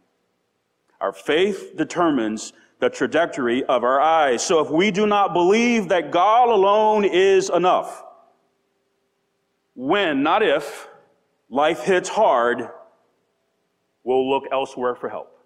Our 0.99 1.13
faith 1.13 1.73
determines 1.75 2.53
the 2.79 2.89
trajectory 2.89 3.63
of 3.65 3.83
our 3.83 4.01
eyes. 4.01 4.43
So 4.43 4.61
if 4.61 4.71
we 4.71 4.89
do 4.89 5.05
not 5.05 5.33
believe 5.33 5.89
that 5.89 6.11
God 6.11 6.49
alone 6.49 7.05
is 7.05 7.49
enough, 7.49 8.03
when, 9.75 10.23
not 10.23 10.41
if, 10.41 10.87
life 11.49 11.81
hits 11.81 12.09
hard, 12.09 12.69
we'll 14.03 14.29
look 14.29 14.45
elsewhere 14.51 14.95
for 14.95 15.09
help. 15.09 15.39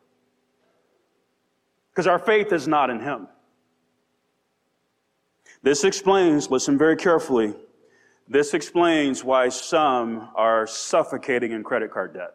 Because 1.92 2.08
our 2.08 2.20
faith 2.20 2.52
is 2.52 2.68
not 2.68 2.90
in 2.90 3.00
Him. 3.00 3.28
This 5.64 5.84
explains, 5.84 6.50
listen 6.50 6.78
very 6.78 6.96
carefully, 6.96 7.56
this 8.28 8.54
explains 8.54 9.24
why 9.24 9.50
some 9.50 10.30
are 10.36 10.68
suffocating 10.68 11.54
in 11.54 11.64
credit 11.64 11.92
card 11.92 12.14
debt. 12.14 12.34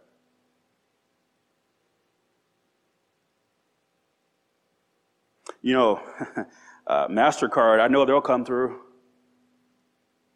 You 5.61 5.75
know, 5.75 6.00
uh, 6.87 7.09
MasterCard, 7.09 7.81
I 7.81 7.88
know 7.88 8.05
they'll 8.05 8.21
come 8.21 8.45
through. 8.45 8.81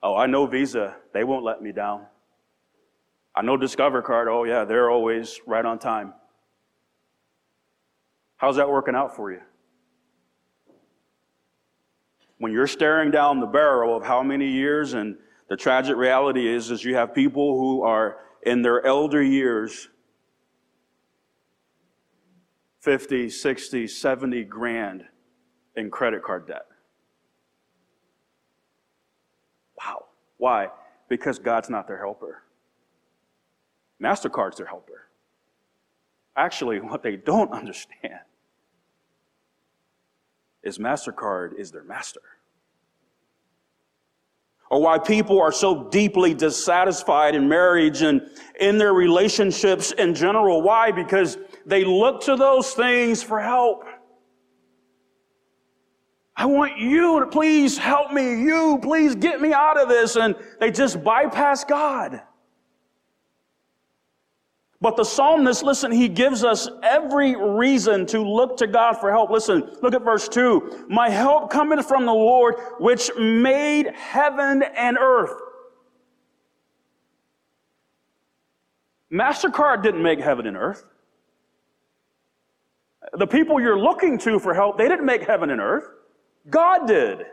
Oh, 0.03 0.15
I 0.15 0.27
know 0.27 0.47
Visa, 0.47 0.97
they 1.13 1.25
won't 1.25 1.45
let 1.45 1.63
me 1.63 1.73
down. 1.73 2.07
I 3.37 3.43
know 3.43 3.59
Discover 3.59 4.01
Card, 4.01 4.29
oh 4.29 4.45
yeah, 4.45 4.65
they're 4.65 4.91
always 4.91 5.41
right 5.47 5.65
on 5.65 5.79
time. 5.79 6.15
How's 8.39 8.57
that 8.57 8.69
working 8.69 8.95
out 8.95 9.15
for 9.15 9.31
you? 9.31 9.41
When 12.39 12.53
you're 12.53 12.67
staring 12.67 13.11
down 13.11 13.41
the 13.41 13.47
barrel 13.47 13.95
of 13.95 14.05
how 14.05 14.23
many 14.23 14.49
years, 14.49 14.95
and 14.95 15.17
the 15.49 15.57
tragic 15.57 15.97
reality 15.97 16.49
is, 16.49 16.71
is 16.71 16.83
you 16.85 16.95
have 16.95 17.15
people 17.15 17.59
who 17.59 17.83
are 17.83 18.19
in 18.43 18.63
their 18.63 18.85
elder 18.87 19.23
years, 19.23 19.89
50, 22.81 23.29
60, 23.29 23.87
70 23.87 24.45
grand 24.45 25.05
in 25.77 25.91
credit 25.91 26.23
card 26.23 26.47
debt. 26.47 26.67
Wow. 29.79 30.05
Why? 30.37 30.69
Because 31.09 31.39
God's 31.39 31.69
not 31.69 31.87
their 31.87 31.99
helper. 31.99 32.43
MasterCard's 34.03 34.57
their 34.57 34.67
helper. 34.67 35.09
Actually, 36.37 36.81
what 36.81 37.03
they 37.03 37.17
don't 37.17 37.53
understand 37.53 38.21
is 40.63 40.79
MasterCard 40.79 41.59
is 41.59 41.71
their 41.71 41.85
master. 41.85 42.21
Or 44.69 44.83
why 44.83 44.99
people 44.99 45.41
are 45.41 45.53
so 45.53 45.89
deeply 45.91 46.35
dissatisfied 46.35 47.37
in 47.37 47.49
marriage 47.49 48.03
and 48.03 48.21
in 48.59 48.79
their 48.79 48.93
relationships 48.93 49.93
in 49.93 50.13
general. 50.15 50.61
Why? 50.61 50.91
Because 50.91 51.39
they 51.65 51.85
look 51.85 52.23
to 52.23 52.35
those 52.35 52.73
things 52.73 53.23
for 53.23 53.41
help. 53.41 53.85
I 56.35 56.47
want 56.47 56.79
you 56.79 57.21
to 57.21 57.27
please 57.27 57.79
help 57.79 58.13
me. 58.13 58.43
You, 58.43 58.79
please 58.83 59.15
get 59.15 59.41
me 59.41 59.53
out 59.53 59.81
of 59.81 59.89
this. 59.89 60.17
And 60.17 60.35
they 60.61 60.71
just 60.73 61.03
bypass 61.03 61.65
God. 61.65 62.21
But 64.81 64.97
the 64.97 65.05
psalmist, 65.05 65.63
listen, 65.63 65.91
he 65.91 66.09
gives 66.09 66.45
us 66.45 66.69
every 66.83 67.35
reason 67.35 68.05
to 68.07 68.21
look 68.21 68.59
to 68.59 68.67
God 68.67 68.95
for 68.95 69.11
help. 69.11 69.31
Listen, 69.31 69.71
look 69.81 69.95
at 69.95 70.03
verse 70.03 70.29
2. 70.29 70.87
My 70.89 71.09
help 71.09 71.51
cometh 71.51 71.87
from 71.89 72.05
the 72.05 72.13
Lord, 72.13 72.57
which 72.79 73.11
made 73.19 73.87
heaven 73.95 74.63
and 74.63 74.99
earth. 75.01 75.41
MasterCard 79.11 79.83
didn't 79.83 80.03
make 80.03 80.21
heaven 80.21 80.47
and 80.47 80.57
earth. 80.57 80.85
The 83.13 83.27
people 83.27 83.61
you're 83.61 83.79
looking 83.79 84.19
to 84.19 84.39
for 84.39 84.53
help, 84.53 84.77
they 84.77 84.89
didn't 84.89 85.07
make 85.07 85.23
heaven 85.23 85.51
and 85.51 85.61
earth. 85.61 85.85
God 86.51 86.87
did. 86.87 87.25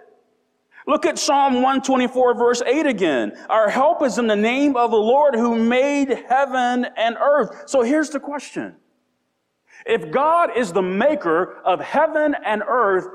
Look 0.85 1.05
at 1.05 1.17
Psalm 1.17 1.55
124 1.55 2.35
verse 2.35 2.61
8 2.61 2.85
again. 2.85 3.37
Our 3.49 3.69
help 3.69 4.03
is 4.03 4.17
in 4.17 4.27
the 4.27 4.35
name 4.35 4.75
of 4.75 4.91
the 4.91 4.97
Lord 4.97 5.35
who 5.35 5.55
made 5.55 6.09
heaven 6.27 6.85
and 6.97 7.15
earth. 7.17 7.63
So 7.67 7.81
here's 7.81 8.09
the 8.09 8.19
question. 8.19 8.75
If 9.85 10.11
God 10.11 10.57
is 10.57 10.71
the 10.71 10.81
maker 10.81 11.61
of 11.63 11.79
heaven 11.79 12.35
and 12.45 12.61
earth, 12.67 13.07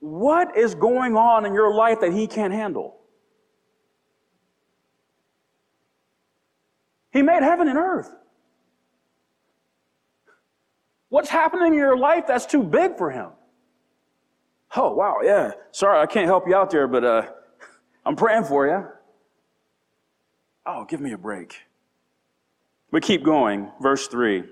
what 0.00 0.56
is 0.56 0.74
going 0.74 1.16
on 1.16 1.44
in 1.44 1.54
your 1.54 1.74
life 1.74 2.00
that 2.00 2.12
he 2.12 2.26
can't 2.26 2.52
handle? 2.52 2.96
He 7.10 7.22
made 7.22 7.42
heaven 7.42 7.68
and 7.68 7.78
earth. 7.78 8.12
What's 11.08 11.30
happening 11.30 11.68
in 11.68 11.78
your 11.78 11.96
life 11.96 12.24
that's 12.26 12.46
too 12.46 12.62
big 12.62 12.96
for 12.98 13.10
him? 13.10 13.30
Oh, 14.76 14.92
wow, 14.92 15.18
yeah. 15.22 15.52
Sorry, 15.72 15.98
I 15.98 16.06
can't 16.06 16.26
help 16.26 16.46
you 16.46 16.54
out 16.54 16.70
there, 16.70 16.86
but 16.86 17.04
uh, 17.04 17.22
I'm 18.04 18.16
praying 18.16 18.44
for 18.44 18.66
you. 18.66 18.86
Oh, 20.66 20.84
give 20.84 21.00
me 21.00 21.12
a 21.12 21.18
break. 21.18 21.56
We 22.90 23.00
keep 23.00 23.22
going. 23.22 23.70
Verse 23.80 24.06
3. 24.08 24.44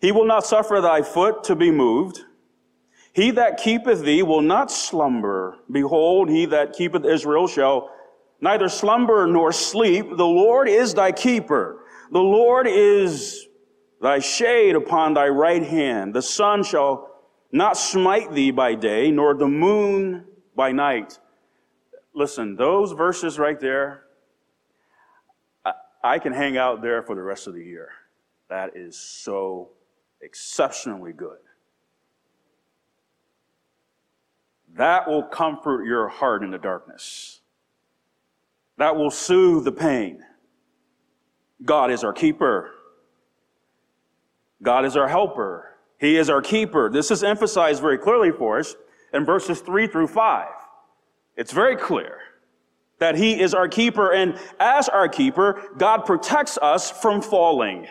He 0.00 0.12
will 0.12 0.26
not 0.26 0.46
suffer 0.46 0.80
thy 0.80 1.02
foot 1.02 1.44
to 1.44 1.56
be 1.56 1.70
moved. 1.70 2.20
He 3.12 3.30
that 3.32 3.56
keepeth 3.56 4.02
thee 4.02 4.22
will 4.22 4.42
not 4.42 4.70
slumber. 4.70 5.56
Behold, 5.70 6.28
he 6.28 6.46
that 6.46 6.74
keepeth 6.74 7.04
Israel 7.04 7.48
shall 7.48 7.90
neither 8.40 8.68
slumber 8.68 9.26
nor 9.26 9.52
sleep. 9.52 10.06
The 10.16 10.26
Lord 10.26 10.68
is 10.68 10.94
thy 10.94 11.12
keeper. 11.12 11.84
The 12.12 12.20
Lord 12.20 12.66
is 12.66 13.48
thy 14.00 14.18
shade 14.18 14.76
upon 14.76 15.14
thy 15.14 15.28
right 15.28 15.62
hand. 15.62 16.14
The 16.14 16.22
sun 16.22 16.62
shall 16.62 17.15
not 17.56 17.76
smite 17.76 18.32
thee 18.32 18.50
by 18.50 18.74
day, 18.74 19.10
nor 19.10 19.34
the 19.34 19.48
moon 19.48 20.24
by 20.54 20.72
night. 20.72 21.18
Listen, 22.14 22.56
those 22.56 22.92
verses 22.92 23.38
right 23.38 23.58
there, 23.58 24.04
I 26.02 26.18
can 26.18 26.32
hang 26.32 26.56
out 26.56 26.82
there 26.82 27.02
for 27.02 27.14
the 27.14 27.22
rest 27.22 27.46
of 27.46 27.54
the 27.54 27.64
year. 27.64 27.90
That 28.48 28.76
is 28.76 28.96
so 28.96 29.70
exceptionally 30.20 31.12
good. 31.12 31.38
That 34.74 35.08
will 35.08 35.22
comfort 35.22 35.84
your 35.84 36.08
heart 36.08 36.42
in 36.42 36.50
the 36.50 36.58
darkness. 36.58 37.40
That 38.76 38.94
will 38.94 39.10
soothe 39.10 39.64
the 39.64 39.72
pain. 39.72 40.22
God 41.64 41.90
is 41.90 42.04
our 42.04 42.12
keeper. 42.12 42.72
God 44.62 44.84
is 44.84 44.96
our 44.96 45.08
helper. 45.08 45.75
He 45.98 46.16
is 46.16 46.28
our 46.28 46.42
keeper. 46.42 46.90
This 46.90 47.10
is 47.10 47.22
emphasized 47.22 47.80
very 47.80 47.98
clearly 47.98 48.30
for 48.30 48.58
us 48.58 48.76
in 49.12 49.24
verses 49.24 49.60
3 49.60 49.86
through 49.86 50.08
5. 50.08 50.48
It's 51.36 51.52
very 51.52 51.76
clear 51.76 52.18
that 52.98 53.14
He 53.14 53.40
is 53.40 53.54
our 53.54 53.68
keeper, 53.68 54.12
and 54.12 54.38
as 54.58 54.88
our 54.88 55.08
keeper, 55.08 55.62
God 55.76 56.06
protects 56.06 56.58
us 56.58 56.90
from 56.90 57.20
falling. 57.20 57.86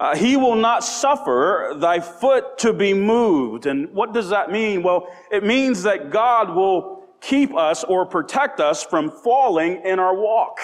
Uh, 0.00 0.16
he 0.16 0.36
will 0.36 0.56
not 0.56 0.82
suffer 0.82 1.72
thy 1.76 2.00
foot 2.00 2.58
to 2.58 2.72
be 2.72 2.92
moved. 2.92 3.66
And 3.66 3.88
what 3.92 4.12
does 4.12 4.28
that 4.30 4.50
mean? 4.50 4.82
Well, 4.82 5.08
it 5.30 5.44
means 5.44 5.84
that 5.84 6.10
God 6.10 6.54
will 6.54 7.04
keep 7.20 7.54
us 7.54 7.84
or 7.84 8.04
protect 8.04 8.60
us 8.60 8.82
from 8.82 9.10
falling 9.10 9.82
in 9.84 9.98
our 9.98 10.14
walk, 10.14 10.58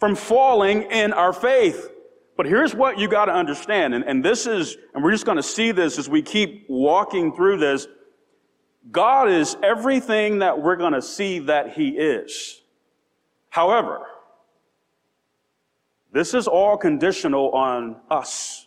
from 0.00 0.16
falling 0.16 0.82
in 0.90 1.12
our 1.12 1.32
faith. 1.32 1.90
But 2.36 2.46
here's 2.46 2.74
what 2.74 2.98
you 2.98 3.08
got 3.08 3.26
to 3.26 3.32
understand, 3.32 3.94
and, 3.94 4.04
and 4.04 4.24
this 4.24 4.46
is, 4.46 4.76
and 4.92 5.04
we're 5.04 5.12
just 5.12 5.24
going 5.24 5.36
to 5.36 5.42
see 5.42 5.70
this 5.70 5.98
as 5.98 6.08
we 6.08 6.20
keep 6.20 6.66
walking 6.68 7.32
through 7.32 7.58
this. 7.58 7.86
God 8.90 9.30
is 9.30 9.56
everything 9.62 10.40
that 10.40 10.60
we're 10.60 10.76
going 10.76 10.92
to 10.94 11.02
see 11.02 11.38
that 11.40 11.74
He 11.74 11.90
is. 11.90 12.60
However, 13.50 14.00
this 16.12 16.34
is 16.34 16.48
all 16.48 16.76
conditional 16.76 17.50
on 17.52 17.96
us. 18.10 18.66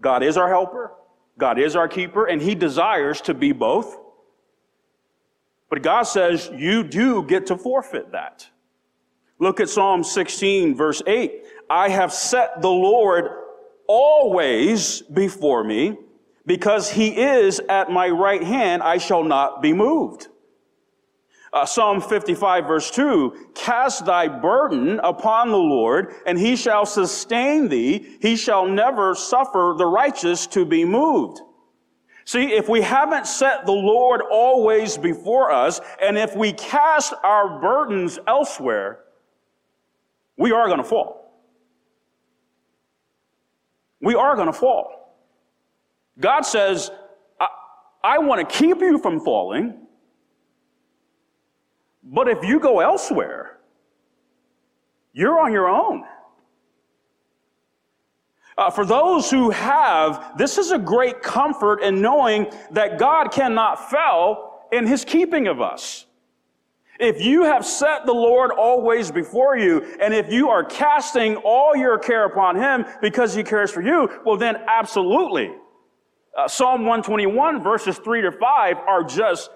God 0.00 0.22
is 0.22 0.36
our 0.36 0.48
helper, 0.48 0.92
God 1.38 1.58
is 1.58 1.76
our 1.76 1.88
keeper, 1.88 2.26
and 2.26 2.42
He 2.42 2.54
desires 2.54 3.22
to 3.22 3.34
be 3.34 3.52
both. 3.52 3.96
But 5.70 5.82
God 5.82 6.02
says 6.02 6.50
you 6.54 6.84
do 6.84 7.22
get 7.22 7.46
to 7.46 7.56
forfeit 7.56 8.12
that. 8.12 8.48
Look 9.42 9.58
at 9.58 9.68
Psalm 9.68 10.04
16, 10.04 10.76
verse 10.76 11.02
8. 11.04 11.42
I 11.68 11.88
have 11.88 12.12
set 12.12 12.62
the 12.62 12.70
Lord 12.70 13.28
always 13.88 15.02
before 15.02 15.64
me, 15.64 15.98
because 16.46 16.88
he 16.88 17.20
is 17.20 17.58
at 17.68 17.90
my 17.90 18.08
right 18.08 18.44
hand, 18.44 18.84
I 18.84 18.98
shall 18.98 19.24
not 19.24 19.60
be 19.60 19.72
moved. 19.72 20.28
Uh, 21.52 21.66
Psalm 21.66 22.00
55 22.00 22.68
verse 22.68 22.92
2, 22.92 23.50
cast 23.56 24.06
thy 24.06 24.28
burden 24.28 25.00
upon 25.00 25.50
the 25.50 25.56
Lord, 25.56 26.14
and 26.24 26.38
he 26.38 26.54
shall 26.54 26.86
sustain 26.86 27.68
thee. 27.68 28.16
He 28.22 28.36
shall 28.36 28.64
never 28.64 29.16
suffer 29.16 29.74
the 29.76 29.86
righteous 29.86 30.46
to 30.46 30.64
be 30.64 30.84
moved. 30.84 31.40
See, 32.26 32.52
if 32.52 32.68
we 32.68 32.80
haven't 32.80 33.26
set 33.26 33.66
the 33.66 33.72
Lord 33.72 34.22
always 34.30 34.96
before 34.96 35.50
us, 35.50 35.80
and 36.00 36.16
if 36.16 36.36
we 36.36 36.52
cast 36.52 37.12
our 37.24 37.60
burdens 37.60 38.20
elsewhere, 38.28 39.01
we 40.42 40.50
are 40.50 40.66
going 40.66 40.78
to 40.78 40.84
fall. 40.84 41.38
We 44.00 44.16
are 44.16 44.34
going 44.34 44.48
to 44.48 44.52
fall. 44.52 45.14
God 46.18 46.40
says, 46.40 46.90
I, 47.38 47.46
I 48.02 48.18
want 48.18 48.40
to 48.40 48.56
keep 48.58 48.80
you 48.80 48.98
from 48.98 49.20
falling, 49.20 49.86
but 52.02 52.26
if 52.26 52.42
you 52.42 52.58
go 52.58 52.80
elsewhere, 52.80 53.60
you're 55.12 55.38
on 55.38 55.52
your 55.52 55.68
own. 55.68 56.02
Uh, 58.58 58.68
for 58.68 58.84
those 58.84 59.30
who 59.30 59.50
have, 59.50 60.36
this 60.36 60.58
is 60.58 60.72
a 60.72 60.78
great 60.78 61.22
comfort 61.22 61.84
in 61.84 62.02
knowing 62.02 62.52
that 62.72 62.98
God 62.98 63.30
cannot 63.30 63.90
fail 63.90 64.66
in 64.72 64.88
his 64.88 65.04
keeping 65.04 65.46
of 65.46 65.60
us. 65.60 66.06
If 67.02 67.20
you 67.20 67.42
have 67.42 67.66
set 67.66 68.06
the 68.06 68.12
Lord 68.12 68.52
always 68.52 69.10
before 69.10 69.58
you, 69.58 69.82
and 70.00 70.14
if 70.14 70.32
you 70.32 70.50
are 70.50 70.62
casting 70.62 71.34
all 71.34 71.74
your 71.74 71.98
care 71.98 72.26
upon 72.26 72.54
Him 72.54 72.84
because 73.00 73.34
He 73.34 73.42
cares 73.42 73.72
for 73.72 73.82
you, 73.82 74.08
well, 74.24 74.36
then 74.36 74.54
absolutely. 74.68 75.50
Uh, 76.38 76.46
Psalm 76.46 76.82
121, 76.82 77.60
verses 77.60 77.98
3 77.98 78.22
to 78.22 78.30
5 78.30 78.76
are 78.86 79.02
just 79.02 79.50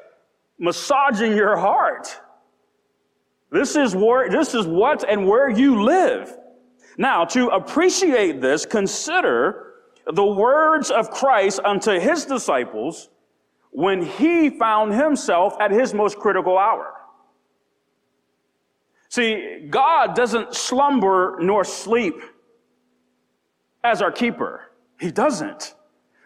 massaging 0.59 1.37
your 1.37 1.57
heart. 1.57 2.21
This 3.53 3.77
is 3.77 3.95
where, 3.95 4.29
this 4.29 4.53
is 4.53 4.67
what 4.67 5.09
and 5.09 5.25
where 5.25 5.49
you 5.49 5.85
live. 5.85 6.37
Now, 6.99 7.25
to 7.27 7.47
appreciate 7.51 8.41
this, 8.41 8.67
consider 8.67 9.75
the 10.13 10.27
words 10.27 10.91
of 10.91 11.13
Christ 11.13 11.61
unto 11.65 12.01
his 12.01 12.25
disciples 12.25 13.09
when 13.71 14.05
he 14.05 14.51
found 14.51 14.95
himself 14.95 15.55
at 15.61 15.71
his 15.71 15.95
most 15.95 16.19
critical 16.19 16.59
hour. 16.59 16.93
See, 19.17 19.67
God 19.71 20.15
doesn't 20.15 20.55
slumber 20.55 21.39
nor 21.41 21.65
sleep 21.65 22.21
as 23.83 24.03
our 24.03 24.13
keeper. 24.13 24.71
He 25.01 25.11
doesn't. 25.11 25.75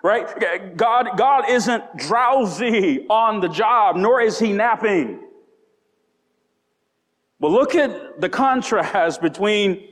Right? 0.03 0.77
God, 0.77 1.17
God 1.17 1.49
isn't 1.49 1.85
drowsy 1.97 3.07
on 3.09 3.39
the 3.39 3.49
job, 3.49 3.95
nor 3.95 4.21
is 4.21 4.41
he 4.41 4.53
napping. 4.53 5.21
But 7.39 7.53
look 7.53 7.77
at 7.77 8.21
the 8.21 8.29
contrast 8.29 9.23
between 9.23 9.87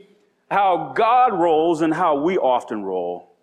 how 0.51 0.91
God 0.93 1.31
rolls 1.31 1.79
and 1.79 1.93
how 1.93 2.19
we 2.19 2.37
often 2.37 2.83
roll. 2.83 3.37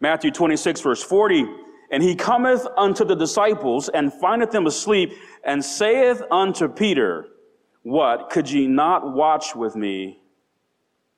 Matthew 0.00 0.30
26, 0.30 0.80
verse 0.80 1.02
40. 1.02 1.44
And 1.90 2.02
he 2.02 2.14
cometh 2.14 2.66
unto 2.78 3.04
the 3.04 3.14
disciples 3.14 3.90
and 3.90 4.10
findeth 4.10 4.52
them 4.52 4.66
asleep 4.66 5.12
and 5.44 5.62
saith 5.62 6.22
unto 6.30 6.66
Peter, 6.66 7.26
what? 7.82 8.30
Could 8.30 8.50
ye 8.50 8.66
not 8.66 9.14
watch 9.14 9.54
with 9.54 9.76
me 9.76 10.20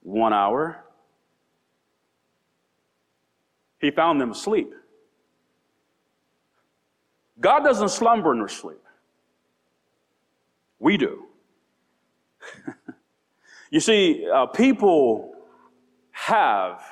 one 0.02 0.32
hour? 0.32 0.84
He 3.80 3.90
found 3.90 4.20
them 4.20 4.30
asleep. 4.30 4.72
God 7.40 7.64
doesn't 7.64 7.88
slumber 7.88 8.32
nor 8.34 8.48
sleep. 8.48 8.78
We 10.78 10.96
do. 10.96 11.26
you 13.70 13.80
see, 13.80 14.26
uh, 14.32 14.46
people 14.46 15.34
have 16.12 16.82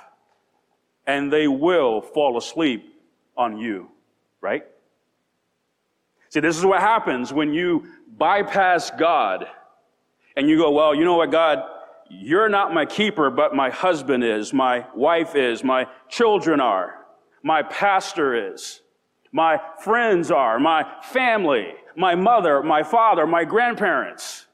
and 1.06 1.33
they 1.33 1.48
will 1.48 2.00
fall 2.00 2.37
asleep 2.37 2.94
on 3.37 3.56
you, 3.56 3.88
right? 4.40 4.64
See, 6.28 6.40
this 6.40 6.56
is 6.56 6.64
what 6.64 6.80
happens 6.80 7.33
when 7.33 7.52
you 7.52 7.87
bypass 8.16 8.90
God 8.90 9.46
and 10.36 10.48
you 10.48 10.56
go, 10.56 10.70
well, 10.70 10.94
you 10.94 11.04
know 11.04 11.16
what, 11.16 11.30
God, 11.30 11.62
you're 12.08 12.48
not 12.48 12.74
my 12.74 12.86
keeper, 12.86 13.30
but 13.30 13.54
my 13.54 13.70
husband 13.70 14.24
is, 14.24 14.52
my 14.52 14.86
wife 14.94 15.36
is, 15.36 15.62
my 15.62 15.86
children 16.08 16.60
are, 16.60 17.06
my 17.42 17.62
pastor 17.62 18.52
is, 18.52 18.82
my 19.32 19.60
friends 19.82 20.30
are, 20.30 20.58
my 20.58 20.84
family, 21.02 21.74
my 21.96 22.14
mother, 22.14 22.62
my 22.62 22.82
father, 22.82 23.26
my 23.26 23.44
grandparents. 23.44 24.46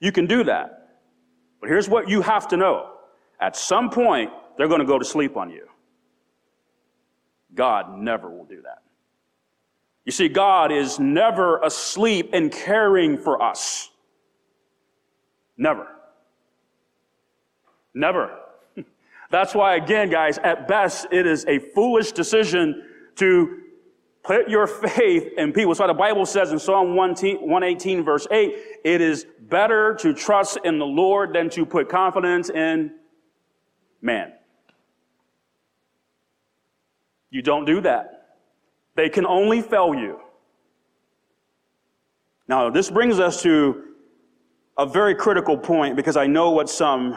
You 0.00 0.12
can 0.12 0.26
do 0.26 0.44
that. 0.44 0.98
But 1.60 1.68
here's 1.68 1.88
what 1.88 2.08
you 2.08 2.22
have 2.22 2.48
to 2.48 2.56
know. 2.56 2.92
At 3.40 3.56
some 3.56 3.90
point, 3.90 4.30
they're 4.56 4.68
going 4.68 4.80
to 4.80 4.86
go 4.86 4.98
to 4.98 5.04
sleep 5.04 5.36
on 5.36 5.50
you. 5.50 5.66
God 7.54 7.98
never 7.98 8.30
will 8.30 8.44
do 8.44 8.62
that. 8.62 8.82
You 10.08 10.12
see, 10.12 10.30
God 10.30 10.72
is 10.72 10.98
never 10.98 11.58
asleep 11.58 12.32
in 12.32 12.48
caring 12.48 13.18
for 13.18 13.42
us. 13.42 13.90
Never. 15.58 15.86
Never. 17.92 18.38
That's 19.30 19.54
why, 19.54 19.76
again, 19.76 20.08
guys, 20.08 20.38
at 20.38 20.66
best, 20.66 21.08
it 21.12 21.26
is 21.26 21.44
a 21.44 21.58
foolish 21.58 22.12
decision 22.12 22.84
to 23.16 23.58
Put 24.28 24.50
your 24.50 24.66
faith 24.66 25.32
in 25.38 25.54
people. 25.54 25.74
So 25.74 25.86
the 25.86 25.94
Bible 25.94 26.26
says 26.26 26.52
in 26.52 26.58
Psalm 26.58 26.94
118, 26.94 28.04
verse 28.04 28.26
8, 28.30 28.54
it 28.84 29.00
is 29.00 29.24
better 29.40 29.94
to 30.00 30.12
trust 30.12 30.58
in 30.64 30.78
the 30.78 30.84
Lord 30.84 31.32
than 31.32 31.48
to 31.50 31.64
put 31.64 31.88
confidence 31.88 32.50
in 32.50 32.92
man. 34.02 34.34
You 37.30 37.40
don't 37.40 37.64
do 37.64 37.80
that. 37.80 38.17
They 38.98 39.08
can 39.08 39.26
only 39.26 39.62
fail 39.62 39.94
you. 39.94 40.18
Now, 42.48 42.68
this 42.68 42.90
brings 42.90 43.20
us 43.20 43.40
to 43.42 43.84
a 44.76 44.84
very 44.84 45.14
critical 45.14 45.56
point 45.56 45.94
because 45.94 46.16
I 46.16 46.26
know 46.26 46.50
what 46.50 46.68
some 46.68 47.16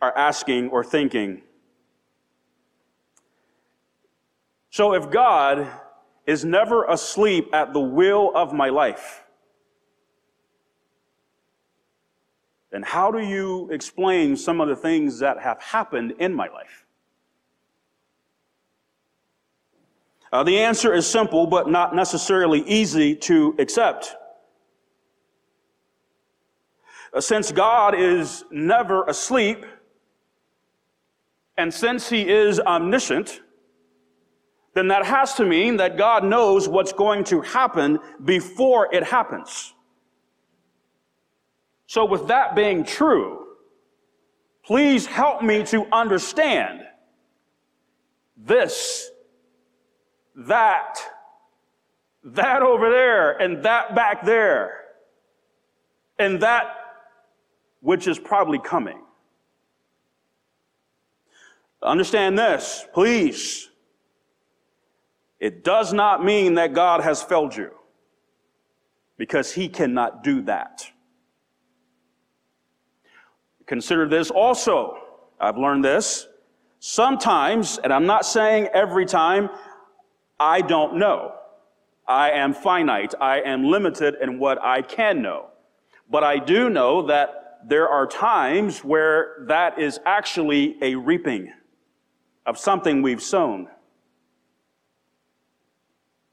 are 0.00 0.16
asking 0.16 0.68
or 0.68 0.84
thinking. 0.84 1.42
So, 4.70 4.94
if 4.94 5.10
God 5.10 5.68
is 6.28 6.44
never 6.44 6.84
asleep 6.84 7.52
at 7.52 7.72
the 7.72 7.80
wheel 7.80 8.30
of 8.36 8.52
my 8.52 8.68
life, 8.68 9.24
then 12.70 12.84
how 12.84 13.10
do 13.10 13.18
you 13.18 13.68
explain 13.72 14.36
some 14.36 14.60
of 14.60 14.68
the 14.68 14.76
things 14.76 15.18
that 15.18 15.40
have 15.40 15.60
happened 15.60 16.12
in 16.20 16.32
my 16.32 16.46
life? 16.46 16.83
Uh, 20.34 20.42
the 20.42 20.58
answer 20.58 20.92
is 20.92 21.06
simple, 21.06 21.46
but 21.46 21.70
not 21.70 21.94
necessarily 21.94 22.62
easy 22.62 23.14
to 23.14 23.54
accept. 23.60 24.16
Uh, 27.12 27.20
since 27.20 27.52
God 27.52 27.94
is 27.94 28.44
never 28.50 29.04
asleep, 29.04 29.64
and 31.56 31.72
since 31.72 32.08
He 32.08 32.28
is 32.28 32.58
omniscient, 32.58 33.42
then 34.74 34.88
that 34.88 35.06
has 35.06 35.34
to 35.34 35.46
mean 35.46 35.76
that 35.76 35.96
God 35.96 36.24
knows 36.24 36.68
what's 36.68 36.92
going 36.92 37.22
to 37.26 37.40
happen 37.40 38.00
before 38.24 38.92
it 38.92 39.04
happens. 39.04 39.72
So, 41.86 42.04
with 42.04 42.26
that 42.26 42.56
being 42.56 42.82
true, 42.82 43.46
please 44.64 45.06
help 45.06 45.44
me 45.44 45.62
to 45.66 45.86
understand 45.92 46.80
this 48.36 49.12
that, 50.34 50.98
that 52.24 52.62
over 52.62 52.90
there, 52.90 53.32
and 53.32 53.64
that 53.64 53.94
back 53.94 54.24
there, 54.24 54.80
and 56.18 56.40
that 56.40 56.76
which 57.80 58.06
is 58.06 58.18
probably 58.18 58.58
coming. 58.58 59.00
Understand 61.82 62.38
this, 62.38 62.86
please. 62.94 63.68
It 65.38 65.62
does 65.64 65.92
not 65.92 66.24
mean 66.24 66.54
that 66.54 66.72
God 66.72 67.02
has 67.02 67.22
failed 67.22 67.54
you, 67.54 67.70
because 69.18 69.52
He 69.52 69.68
cannot 69.68 70.24
do 70.24 70.40
that. 70.42 70.90
Consider 73.66 74.08
this 74.08 74.30
also. 74.30 74.98
I've 75.40 75.58
learned 75.58 75.84
this. 75.84 76.26
Sometimes, 76.80 77.78
and 77.78 77.92
I'm 77.92 78.06
not 78.06 78.24
saying 78.26 78.68
every 78.72 79.06
time, 79.06 79.50
I 80.38 80.60
don't 80.60 80.96
know. 80.96 81.34
I 82.06 82.30
am 82.30 82.52
finite. 82.52 83.14
I 83.20 83.40
am 83.40 83.64
limited 83.64 84.16
in 84.20 84.38
what 84.38 84.62
I 84.62 84.82
can 84.82 85.22
know. 85.22 85.48
But 86.10 86.22
I 86.22 86.38
do 86.38 86.68
know 86.68 87.06
that 87.06 87.60
there 87.66 87.88
are 87.88 88.06
times 88.06 88.84
where 88.84 89.44
that 89.48 89.78
is 89.78 89.98
actually 90.04 90.76
a 90.82 90.94
reaping 90.96 91.52
of 92.44 92.58
something 92.58 93.00
we've 93.00 93.22
sown. 93.22 93.68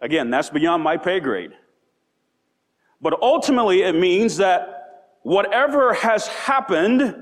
Again, 0.01 0.29
that's 0.29 0.49
beyond 0.49 0.83
my 0.83 0.97
pay 0.97 1.19
grade. 1.19 1.51
But 3.01 3.21
ultimately, 3.21 3.83
it 3.83 3.95
means 3.95 4.37
that 4.37 5.11
whatever 5.23 5.93
has 5.93 6.27
happened, 6.27 7.15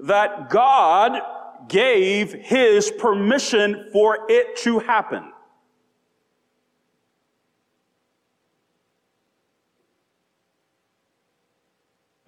that 0.00 0.48
God 0.48 1.20
gave 1.68 2.32
his 2.32 2.90
permission 2.90 3.90
for 3.92 4.26
it 4.28 4.56
to 4.58 4.78
happen. 4.78 5.32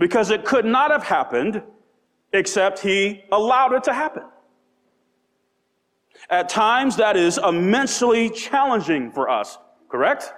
Because 0.03 0.33
it 0.33 0.45
could 0.45 0.65
not 0.65 0.91
have 0.91 1.05
happened 1.05 1.63
except 2.33 2.81
he 2.81 3.23
allowed 3.31 3.73
it 3.73 3.85
to 3.85 3.93
happen. 3.93 4.25
At 6.29 6.49
times, 6.49 6.97
that 6.97 7.17
is 7.17 7.39
immensely 7.39 8.29
challenging 8.29 9.13
for 9.13 9.31
us, 9.31 9.59
correct? 9.89 10.33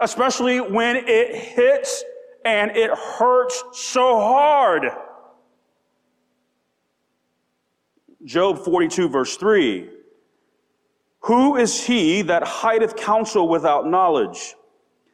Especially 0.00 0.60
when 0.60 0.96
it 0.96 1.34
hits 1.34 2.04
and 2.44 2.76
it 2.76 2.90
hurts 2.90 3.64
so 3.72 4.20
hard. 4.20 4.82
Job 8.26 8.62
42, 8.62 9.08
verse 9.08 9.38
3 9.38 9.88
Who 11.20 11.56
is 11.56 11.86
he 11.86 12.20
that 12.20 12.42
hideth 12.42 12.96
counsel 12.96 13.48
without 13.48 13.86
knowledge? 13.86 14.56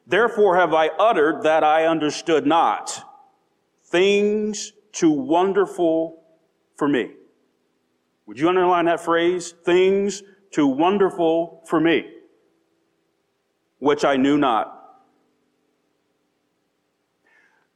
Therefore 0.06 0.56
have 0.56 0.72
I 0.72 0.88
uttered 0.88 1.42
that 1.42 1.64
I 1.64 1.86
understood 1.86 2.46
not. 2.46 3.02
Things 3.84 4.72
too 4.92 5.10
wonderful 5.10 6.22
for 6.76 6.88
me. 6.88 7.10
Would 8.26 8.38
you 8.38 8.48
underline 8.48 8.86
that 8.86 9.00
phrase? 9.00 9.54
Things 9.64 10.22
too 10.50 10.66
wonderful 10.66 11.62
for 11.66 11.80
me, 11.80 12.08
which 13.78 14.04
I 14.04 14.16
knew 14.16 14.38
not. 14.38 14.72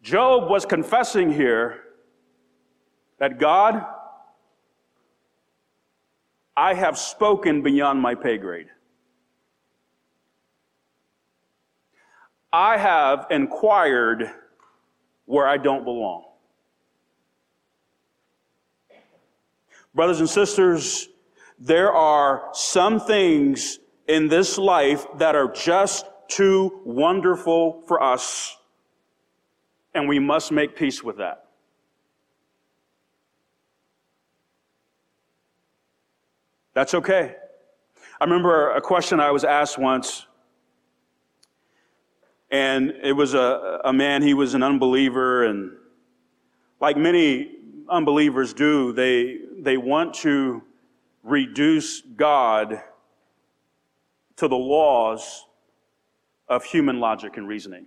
Job 0.02 0.48
was 0.48 0.64
confessing 0.64 1.32
here 1.32 1.80
that 3.18 3.38
God, 3.38 3.84
I 6.56 6.74
have 6.74 6.98
spoken 6.98 7.62
beyond 7.62 8.00
my 8.00 8.14
pay 8.14 8.38
grade. 8.38 8.68
I 12.52 12.78
have 12.78 13.26
inquired 13.30 14.30
where 15.26 15.46
I 15.46 15.56
don't 15.56 15.84
belong. 15.84 16.24
Brothers 19.94 20.20
and 20.20 20.28
sisters, 20.28 21.08
there 21.58 21.92
are 21.92 22.48
some 22.52 23.00
things 23.00 23.78
in 24.08 24.28
this 24.28 24.58
life 24.58 25.06
that 25.18 25.36
are 25.36 25.52
just 25.52 26.06
too 26.28 26.80
wonderful 26.84 27.82
for 27.86 28.02
us, 28.02 28.56
and 29.94 30.08
we 30.08 30.18
must 30.18 30.50
make 30.52 30.74
peace 30.76 31.02
with 31.02 31.18
that. 31.18 31.46
That's 36.72 36.94
okay. 36.94 37.36
I 38.20 38.24
remember 38.24 38.70
a 38.70 38.80
question 38.80 39.20
I 39.20 39.30
was 39.30 39.44
asked 39.44 39.78
once 39.78 40.26
and 42.50 42.92
it 43.02 43.12
was 43.12 43.34
a, 43.34 43.80
a 43.84 43.92
man, 43.92 44.22
he 44.22 44.34
was 44.34 44.54
an 44.54 44.62
unbeliever, 44.62 45.44
and 45.44 45.72
like 46.80 46.96
many 46.96 47.52
unbelievers 47.88 48.52
do, 48.52 48.92
they, 48.92 49.38
they 49.58 49.76
want 49.76 50.14
to 50.14 50.62
reduce 51.22 52.00
God 52.00 52.80
to 54.36 54.48
the 54.48 54.56
laws 54.56 55.44
of 56.48 56.64
human 56.64 56.98
logic 56.98 57.36
and 57.36 57.46
reasoning. 57.46 57.86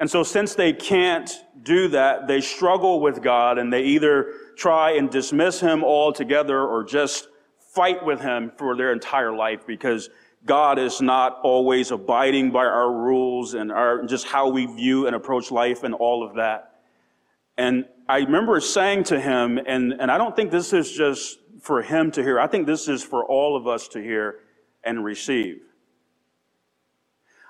And 0.00 0.10
so, 0.10 0.22
since 0.22 0.54
they 0.54 0.72
can't 0.72 1.30
do 1.62 1.88
that, 1.88 2.26
they 2.26 2.40
struggle 2.40 3.00
with 3.00 3.22
God 3.22 3.58
and 3.58 3.70
they 3.70 3.82
either 3.82 4.32
try 4.56 4.92
and 4.92 5.10
dismiss 5.10 5.60
Him 5.60 5.84
altogether 5.84 6.62
or 6.62 6.84
just 6.84 7.28
fight 7.58 8.04
with 8.04 8.20
Him 8.20 8.50
for 8.56 8.74
their 8.76 8.92
entire 8.92 9.32
life 9.32 9.66
because 9.66 10.08
God 10.44 10.78
is 10.78 11.00
not 11.00 11.38
always 11.42 11.90
abiding 11.90 12.50
by 12.50 12.64
our 12.64 12.90
rules 12.90 13.54
and 13.54 13.70
our, 13.70 14.04
just 14.04 14.26
how 14.26 14.48
we 14.48 14.66
view 14.66 15.06
and 15.06 15.14
approach 15.14 15.50
life 15.50 15.82
and 15.82 15.94
all 15.94 16.24
of 16.24 16.36
that. 16.36 16.80
And 17.58 17.84
I 18.08 18.20
remember 18.20 18.58
saying 18.60 19.04
to 19.04 19.20
him, 19.20 19.58
and, 19.58 19.92
and 20.00 20.10
I 20.10 20.16
don't 20.16 20.34
think 20.34 20.50
this 20.50 20.72
is 20.72 20.90
just 20.90 21.38
for 21.60 21.82
him 21.82 22.10
to 22.12 22.22
hear, 22.22 22.40
I 22.40 22.46
think 22.46 22.66
this 22.66 22.88
is 22.88 23.02
for 23.02 23.24
all 23.24 23.54
of 23.54 23.66
us 23.66 23.86
to 23.88 24.00
hear 24.00 24.40
and 24.82 25.04
receive. 25.04 25.60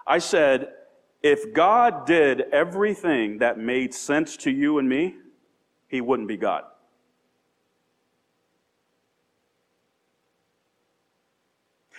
I 0.07 0.18
said, 0.18 0.72
if 1.22 1.55
God 1.55 2.07
did 2.07 2.40
everything 2.53 3.38
that 3.38 3.59
made 3.59 3.94
sense 3.94 4.37
to 4.38 4.50
you 4.50 4.79
and 4.79 4.88
me, 4.88 5.14
he 5.87 6.00
wouldn't 6.00 6.29
be 6.29 6.37
God. 6.37 6.64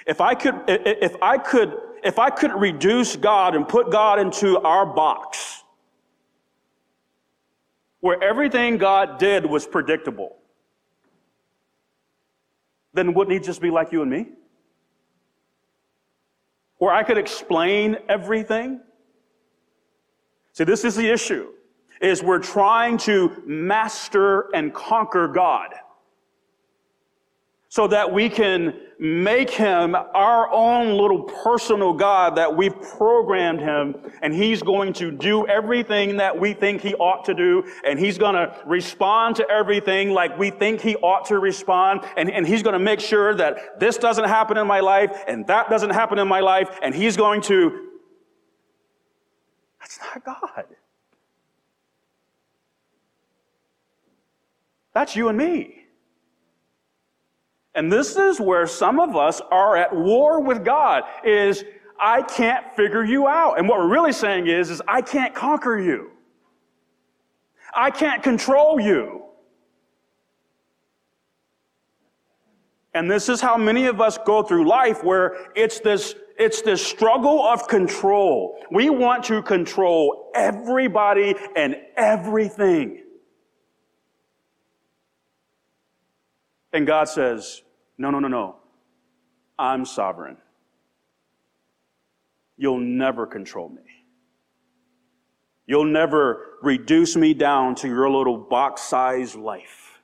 If 0.07 0.21
I 0.21 0.35
could, 0.35 0.55
if 0.67 1.15
I 1.21 1.37
could, 1.37 1.77
if 2.03 2.19
I 2.19 2.29
could 2.29 2.53
reduce 2.53 3.15
God 3.15 3.55
and 3.55 3.67
put 3.67 3.91
God 3.91 4.19
into 4.19 4.59
our 4.59 4.85
box, 4.85 5.63
where 7.99 8.21
everything 8.23 8.77
God 8.77 9.19
did 9.19 9.45
was 9.45 9.67
predictable, 9.67 10.37
then 12.93 13.13
wouldn't 13.13 13.33
he 13.33 13.39
just 13.39 13.61
be 13.61 13.69
like 13.69 13.91
you 13.91 14.01
and 14.01 14.09
me? 14.09 14.27
where 16.81 16.91
I 16.91 17.03
could 17.03 17.19
explain 17.19 17.95
everything. 18.09 18.81
See, 20.53 20.63
this 20.63 20.83
is 20.83 20.95
the 20.95 21.07
issue, 21.07 21.49
is 22.01 22.23
we're 22.23 22.39
trying 22.39 22.97
to 22.99 23.43
master 23.45 24.49
and 24.55 24.73
conquer 24.73 25.27
God 25.27 25.75
so 27.71 27.87
that 27.87 28.11
we 28.11 28.27
can 28.27 28.77
make 28.99 29.49
him 29.49 29.95
our 29.95 30.51
own 30.51 30.97
little 30.97 31.23
personal 31.23 31.93
God 31.93 32.35
that 32.35 32.53
we've 32.53 32.75
programmed 32.81 33.61
him 33.61 33.95
and 34.21 34.33
he's 34.33 34.61
going 34.61 34.91
to 34.91 35.09
do 35.09 35.47
everything 35.47 36.17
that 36.17 36.37
we 36.37 36.51
think 36.51 36.81
he 36.81 36.93
ought 36.95 37.23
to 37.23 37.33
do 37.33 37.63
and 37.85 37.97
he's 37.97 38.17
going 38.17 38.35
to 38.35 38.53
respond 38.65 39.37
to 39.37 39.49
everything 39.49 40.09
like 40.11 40.37
we 40.37 40.49
think 40.49 40.81
he 40.81 40.97
ought 40.97 41.23
to 41.27 41.39
respond 41.39 42.01
and, 42.17 42.29
and 42.29 42.45
he's 42.45 42.61
going 42.61 42.73
to 42.73 42.79
make 42.79 42.99
sure 42.99 43.33
that 43.33 43.79
this 43.79 43.95
doesn't 43.95 44.25
happen 44.25 44.57
in 44.57 44.67
my 44.67 44.81
life 44.81 45.23
and 45.29 45.47
that 45.47 45.69
doesn't 45.69 45.91
happen 45.91 46.19
in 46.19 46.27
my 46.27 46.41
life 46.41 46.77
and 46.83 46.93
he's 46.93 47.15
going 47.15 47.39
to 47.39 47.87
that's 49.79 49.97
not 50.01 50.25
God. 50.25 50.65
That's 54.93 55.15
you 55.15 55.29
and 55.29 55.37
me. 55.37 55.80
And 57.73 57.91
this 57.91 58.17
is 58.17 58.39
where 58.39 58.67
some 58.67 58.99
of 58.99 59.15
us 59.15 59.41
are 59.51 59.77
at 59.77 59.95
war 59.95 60.41
with 60.41 60.65
God 60.65 61.03
is 61.23 61.63
I 61.99 62.21
can't 62.23 62.65
figure 62.75 63.03
you 63.03 63.27
out. 63.27 63.57
And 63.59 63.69
what 63.69 63.79
we're 63.79 63.87
really 63.87 64.11
saying 64.11 64.47
is 64.47 64.69
is 64.69 64.81
I 64.87 65.01
can't 65.01 65.33
conquer 65.33 65.79
you. 65.79 66.11
I 67.73 67.91
can't 67.91 68.21
control 68.21 68.79
you. 68.79 69.21
And 72.93 73.09
this 73.09 73.29
is 73.29 73.39
how 73.39 73.55
many 73.55 73.85
of 73.85 74.01
us 74.01 74.17
go 74.25 74.43
through 74.43 74.67
life 74.67 75.03
where 75.03 75.37
it's 75.55 75.79
this 75.79 76.15
it's 76.37 76.61
this 76.63 76.85
struggle 76.85 77.43
of 77.43 77.67
control. 77.67 78.57
We 78.71 78.89
want 78.89 79.23
to 79.25 79.43
control 79.43 80.31
everybody 80.33 81.35
and 81.55 81.75
everything. 81.95 83.03
And 86.73 86.87
God 86.87 87.09
says, 87.09 87.61
No, 87.97 88.11
no, 88.11 88.19
no, 88.19 88.27
no. 88.27 88.55
I'm 89.59 89.85
sovereign. 89.85 90.37
You'll 92.57 92.79
never 92.79 93.25
control 93.25 93.69
me. 93.69 93.81
You'll 95.67 95.85
never 95.85 96.57
reduce 96.61 97.15
me 97.15 97.33
down 97.33 97.75
to 97.75 97.87
your 97.87 98.09
little 98.09 98.37
box 98.37 98.81
sized 98.81 99.35
life. 99.35 99.99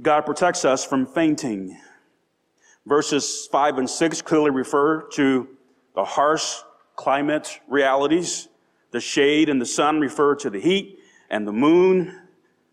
God 0.00 0.22
protects 0.22 0.64
us 0.64 0.84
from 0.84 1.06
fainting. 1.06 1.78
Verses 2.86 3.46
5 3.52 3.78
and 3.78 3.90
6 3.90 4.22
clearly 4.22 4.50
refer 4.50 5.02
to 5.10 5.48
the 5.94 6.04
harsh 6.04 6.56
climate 6.96 7.60
realities. 7.68 8.48
The 8.92 9.00
shade 9.00 9.48
and 9.48 9.60
the 9.60 9.66
sun 9.66 10.00
refer 10.00 10.34
to 10.36 10.50
the 10.50 10.60
heat, 10.60 10.98
and 11.28 11.46
the 11.46 11.52
moon 11.52 12.20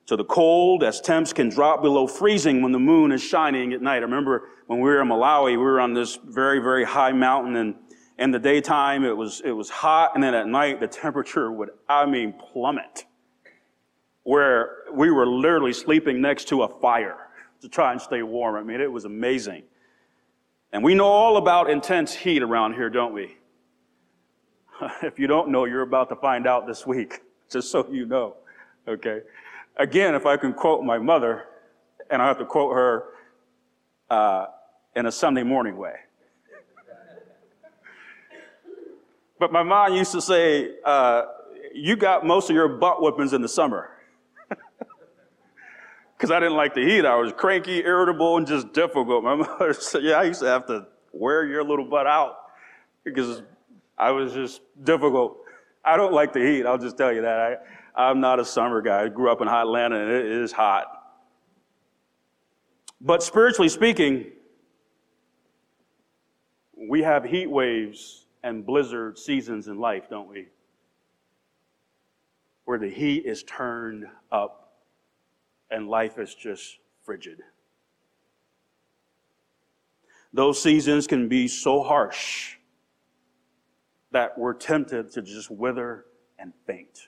to 0.08 0.16
the 0.16 0.24
cold, 0.24 0.84
as 0.84 1.02
temps 1.02 1.34
can 1.34 1.50
drop 1.50 1.82
below 1.82 2.08
freezing 2.08 2.62
when 2.62 2.72
the 2.72 2.80
moon 2.80 3.12
is 3.12 3.22
shining 3.22 3.74
at 3.74 3.82
night. 3.82 3.98
I 3.98 4.00
remember 4.00 4.50
when 4.68 4.80
we 4.80 4.90
were 4.90 5.02
in 5.02 5.08
Malawi, 5.08 5.52
we 5.52 5.58
were 5.58 5.82
on 5.82 5.94
this 5.94 6.18
very, 6.26 6.60
very 6.60 6.86
high 6.86 7.12
mountain, 7.12 7.58
and 7.58 7.76
in 8.18 8.32
the 8.32 8.40
daytime 8.40 9.04
it 9.04 9.16
was, 9.16 9.42
it 9.44 9.52
was 9.52 9.70
hot, 9.70 10.12
and 10.16 10.24
then 10.24 10.34
at 10.34 10.48
night 10.48 10.80
the 10.80 10.88
temperature 10.88 11.52
would, 11.52 11.70
I 11.90 12.06
mean, 12.06 12.34
plummet. 12.34 13.06
Where 14.24 14.84
we 14.94 15.12
were 15.12 15.26
literally 15.26 15.74
sleeping 15.74 16.22
next 16.22 16.48
to 16.50 16.64
a 16.64 16.80
fire 16.80 17.18
to 17.62 17.70
try 17.70 17.92
and 17.92 18.02
stay 18.02 18.24
warm. 18.24 18.56
I 18.56 18.64
mean, 18.64 18.82
it 18.82 18.92
was 18.92 19.06
amazing. 19.06 19.64
And 20.72 20.84
we 20.84 20.96
know 20.96 21.06
all 21.06 21.38
about 21.38 21.70
intense 21.70 22.14
heat 22.14 22.44
around 22.44 22.74
here, 22.74 22.90
don't 22.90 23.14
we? 23.14 23.38
if 25.02 25.20
you 25.20 25.28
don't 25.28 25.50
know, 25.50 25.66
you're 25.66 25.82
about 25.82 26.10
to 26.10 26.16
find 26.16 26.46
out 26.48 26.68
this 26.68 26.86
week, 26.86 27.22
just 27.52 27.72
so 27.72 27.88
you 27.90 28.06
know. 28.06 28.36
Okay? 28.88 29.22
Again, 29.78 30.16
if 30.16 30.26
I 30.26 30.38
can 30.38 30.54
quote 30.54 30.84
my 30.84 30.98
mother, 30.98 31.46
and 32.10 32.22
I 32.22 32.28
have 32.28 32.40
to 32.40 32.46
quote 32.46 32.74
her 32.74 33.06
uh, 34.10 34.48
in 34.96 35.06
a 35.06 35.12
Sunday 35.12 35.44
morning 35.44 35.78
way. 35.78 35.94
but 39.40 39.52
my 39.52 39.62
mom 39.62 39.94
used 39.94 40.12
to 40.14 40.22
say, 40.22 40.72
uh, 40.84 41.24
You 41.74 41.96
got 41.96 42.26
most 42.26 42.50
of 42.50 42.56
your 42.56 42.68
butt 42.68 42.98
whippings 42.98 43.34
in 43.34 43.42
the 43.42 43.50
summer. 43.50 43.92
Because 46.18 46.32
I 46.32 46.40
didn't 46.40 46.58
like 46.58 46.74
the 46.74 46.84
heat. 46.84 47.06
I 47.06 47.16
was 47.16 47.32
cranky, 47.32 47.78
irritable, 47.78 48.38
and 48.38 48.48
just 48.48 48.74
difficult. 48.74 49.24
My 49.24 49.36
mother 49.36 49.72
said, 49.74 50.02
Yeah, 50.02 50.14
I 50.14 50.24
used 50.24 50.40
to 50.40 50.48
have 50.48 50.66
to 50.66 50.88
wear 51.12 51.46
your 51.46 51.64
little 51.64 51.86
butt 51.86 52.08
out 52.08 52.38
because 53.04 53.44
I 54.00 54.10
was 54.10 54.34
just 54.34 54.62
difficult. 54.84 55.38
I 55.86 55.96
don't 55.96 56.14
like 56.14 56.34
the 56.34 56.40
heat, 56.40 56.66
I'll 56.66 56.80
just 56.80 56.98
tell 56.98 57.14
you 57.14 57.22
that. 57.22 57.40
I, 57.40 57.56
I'm 57.98 58.20
not 58.20 58.40
a 58.40 58.46
summer 58.46 58.82
guy. 58.82 59.06
I 59.06 59.08
grew 59.10 59.32
up 59.32 59.42
in 59.42 59.48
hot 59.48 59.64
Atlanta 59.64 60.00
and 60.00 60.12
it 60.12 60.26
is 60.26 60.52
hot. 60.52 60.86
But 63.02 63.24
spiritually 63.24 63.70
speaking, 63.70 64.28
we 66.78 67.02
have 67.02 67.26
heat 67.26 67.50
waves 67.50 68.28
and 68.44 68.64
blizzard 68.64 69.18
seasons 69.18 69.68
in 69.68 69.80
life, 69.80 70.10
don't 70.10 70.30
we? 70.30 70.48
Where 72.66 72.78
the 72.78 72.90
heat 72.90 73.26
is 73.26 73.42
turned 73.44 74.06
up 74.32 74.76
and 75.72 75.88
life 75.88 76.20
is 76.20 76.36
just 76.36 76.78
frigid. 77.04 77.40
Those 80.34 80.62
seasons 80.62 81.08
can 81.08 81.28
be 81.28 81.48
so 81.48 81.82
harsh 81.82 82.58
that 84.12 84.38
we're 84.38 84.54
tempted 84.54 85.12
to 85.14 85.22
just 85.24 85.50
wither 85.50 86.06
and 86.38 86.54
faint. 86.68 87.08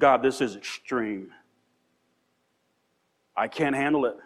God, 0.00 0.22
this 0.22 0.40
is 0.40 0.56
extreme. 0.56 1.30
I 3.36 3.48
can't 3.48 3.76
handle 3.76 4.06
it. 4.06 4.16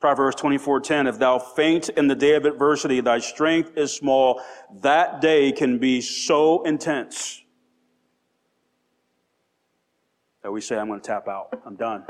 Proverbs 0.00 0.34
24:10 0.36 1.06
If 1.06 1.18
thou 1.18 1.38
faint 1.38 1.90
in 1.90 2.08
the 2.08 2.16
day 2.16 2.34
of 2.34 2.46
adversity, 2.46 3.00
thy 3.00 3.18
strength 3.18 3.76
is 3.76 3.92
small. 3.92 4.42
That 4.80 5.20
day 5.20 5.52
can 5.52 5.78
be 5.78 6.00
so 6.00 6.62
intense 6.62 7.42
that 10.42 10.50
we 10.50 10.60
say, 10.60 10.76
I'm 10.76 10.88
going 10.88 11.00
to 11.00 11.06
tap 11.06 11.28
out. 11.28 11.60
I'm 11.64 11.76
done. 11.76 12.04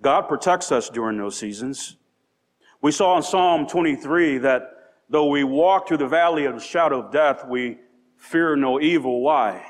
God 0.00 0.22
protects 0.22 0.72
us 0.72 0.88
during 0.88 1.18
those 1.18 1.36
seasons. 1.36 1.96
We 2.80 2.92
saw 2.92 3.16
in 3.16 3.22
Psalm 3.22 3.66
23 3.66 4.38
that 4.38 4.62
though 5.10 5.26
we 5.26 5.44
walk 5.44 5.86
through 5.86 5.98
the 5.98 6.08
valley 6.08 6.46
of 6.46 6.54
the 6.54 6.60
shadow 6.60 7.00
of 7.00 7.12
death, 7.12 7.46
we 7.46 7.78
fear 8.22 8.54
no 8.54 8.80
evil. 8.80 9.20
Why? 9.20 9.66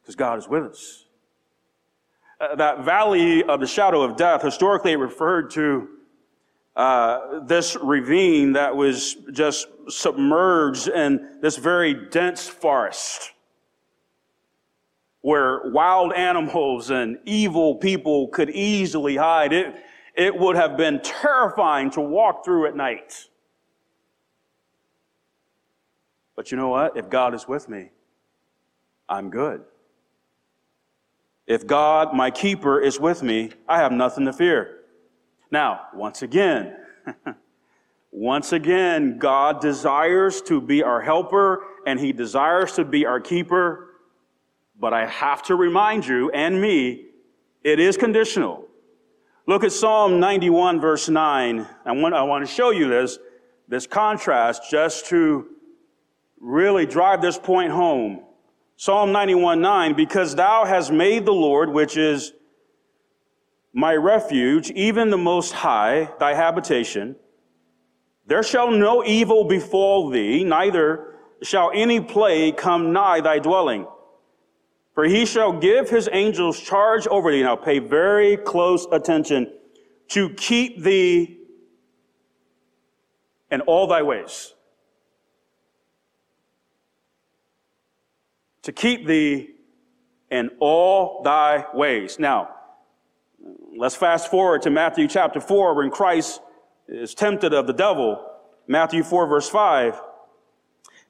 Because 0.00 0.14
God 0.14 0.38
is 0.38 0.48
with 0.48 0.62
us. 0.62 1.04
Uh, 2.40 2.54
that 2.54 2.84
valley 2.84 3.42
of 3.42 3.60
the 3.60 3.66
shadow 3.66 4.02
of 4.02 4.16
death, 4.16 4.42
historically 4.42 4.94
referred 4.96 5.50
to 5.50 5.88
uh, 6.76 7.40
this 7.40 7.76
ravine 7.76 8.52
that 8.52 8.74
was 8.74 9.14
just 9.32 9.66
submerged 9.88 10.88
in 10.88 11.38
this 11.40 11.56
very 11.56 12.08
dense 12.10 12.48
forest 12.48 13.32
where 15.20 15.62
wild 15.70 16.12
animals 16.12 16.90
and 16.90 17.18
evil 17.24 17.76
people 17.76 18.28
could 18.28 18.50
easily 18.50 19.16
hide. 19.16 19.52
It, 19.52 19.74
it 20.14 20.36
would 20.36 20.54
have 20.54 20.76
been 20.76 21.00
terrifying 21.00 21.90
to 21.92 22.00
walk 22.00 22.44
through 22.44 22.66
at 22.66 22.76
night. 22.76 23.28
But 26.36 26.50
you 26.50 26.56
know 26.56 26.68
what? 26.68 26.96
If 26.96 27.08
God 27.08 27.34
is 27.34 27.46
with 27.46 27.68
me, 27.68 27.90
I'm 29.08 29.30
good. 29.30 29.62
If 31.46 31.66
God, 31.66 32.14
my 32.14 32.30
keeper, 32.30 32.80
is 32.80 32.98
with 32.98 33.22
me, 33.22 33.50
I 33.68 33.78
have 33.78 33.92
nothing 33.92 34.24
to 34.24 34.32
fear. 34.32 34.80
Now, 35.50 35.82
once 35.94 36.22
again, 36.22 36.76
once 38.10 38.52
again, 38.52 39.18
God 39.18 39.60
desires 39.60 40.40
to 40.42 40.60
be 40.60 40.82
our 40.82 41.00
helper 41.00 41.62
and 41.86 42.00
he 42.00 42.12
desires 42.12 42.72
to 42.72 42.84
be 42.84 43.04
our 43.04 43.20
keeper. 43.20 43.90
But 44.80 44.94
I 44.94 45.06
have 45.06 45.42
to 45.44 45.54
remind 45.54 46.06
you 46.06 46.30
and 46.30 46.60
me, 46.60 47.06
it 47.62 47.78
is 47.78 47.96
conditional. 47.96 48.66
Look 49.46 49.64
at 49.64 49.72
Psalm 49.72 50.18
91 50.18 50.80
verse 50.80 51.10
9. 51.10 51.66
I 51.84 51.92
want, 51.92 52.14
I 52.14 52.22
want 52.22 52.46
to 52.46 52.52
show 52.52 52.70
you 52.70 52.88
this, 52.88 53.18
this 53.68 53.86
contrast 53.86 54.70
just 54.70 55.06
to 55.06 55.53
really 56.40 56.86
drive 56.86 57.22
this 57.22 57.38
point 57.38 57.72
home. 57.72 58.24
Psalm 58.76 59.12
91 59.12 59.60
9, 59.60 59.94
because 59.94 60.34
thou 60.34 60.64
hast 60.64 60.92
made 60.92 61.24
the 61.24 61.32
Lord, 61.32 61.70
which 61.70 61.96
is 61.96 62.32
my 63.72 63.94
refuge, 63.94 64.70
even 64.70 65.10
the 65.10 65.18
Most 65.18 65.52
High, 65.52 66.10
thy 66.18 66.34
habitation. 66.34 67.16
There 68.26 68.42
shall 68.42 68.70
no 68.70 69.04
evil 69.04 69.44
befall 69.44 70.08
thee, 70.08 70.44
neither 70.44 71.16
shall 71.42 71.70
any 71.74 72.00
plague 72.00 72.56
come 72.56 72.92
nigh 72.92 73.20
thy 73.20 73.38
dwelling. 73.38 73.86
For 74.94 75.04
he 75.04 75.26
shall 75.26 75.52
give 75.52 75.90
his 75.90 76.08
angels 76.12 76.58
charge 76.60 77.06
over 77.08 77.30
thee. 77.32 77.42
Now 77.42 77.56
pay 77.56 77.80
very 77.80 78.36
close 78.36 78.86
attention 78.92 79.52
to 80.08 80.30
keep 80.30 80.82
thee 80.82 81.38
in 83.50 83.60
all 83.62 83.86
thy 83.86 84.02
ways. 84.02 84.53
To 88.64 88.72
keep 88.72 89.06
thee 89.06 89.50
in 90.30 90.50
all 90.58 91.22
thy 91.22 91.66
ways. 91.74 92.18
Now, 92.18 92.48
let's 93.76 93.94
fast 93.94 94.30
forward 94.30 94.62
to 94.62 94.70
Matthew 94.70 95.06
chapter 95.06 95.40
4 95.40 95.74
when 95.74 95.90
Christ 95.90 96.40
is 96.88 97.14
tempted 97.14 97.52
of 97.52 97.66
the 97.66 97.74
devil. 97.74 98.26
Matthew 98.66 99.02
4 99.02 99.26
verse 99.26 99.50
5. 99.50 100.00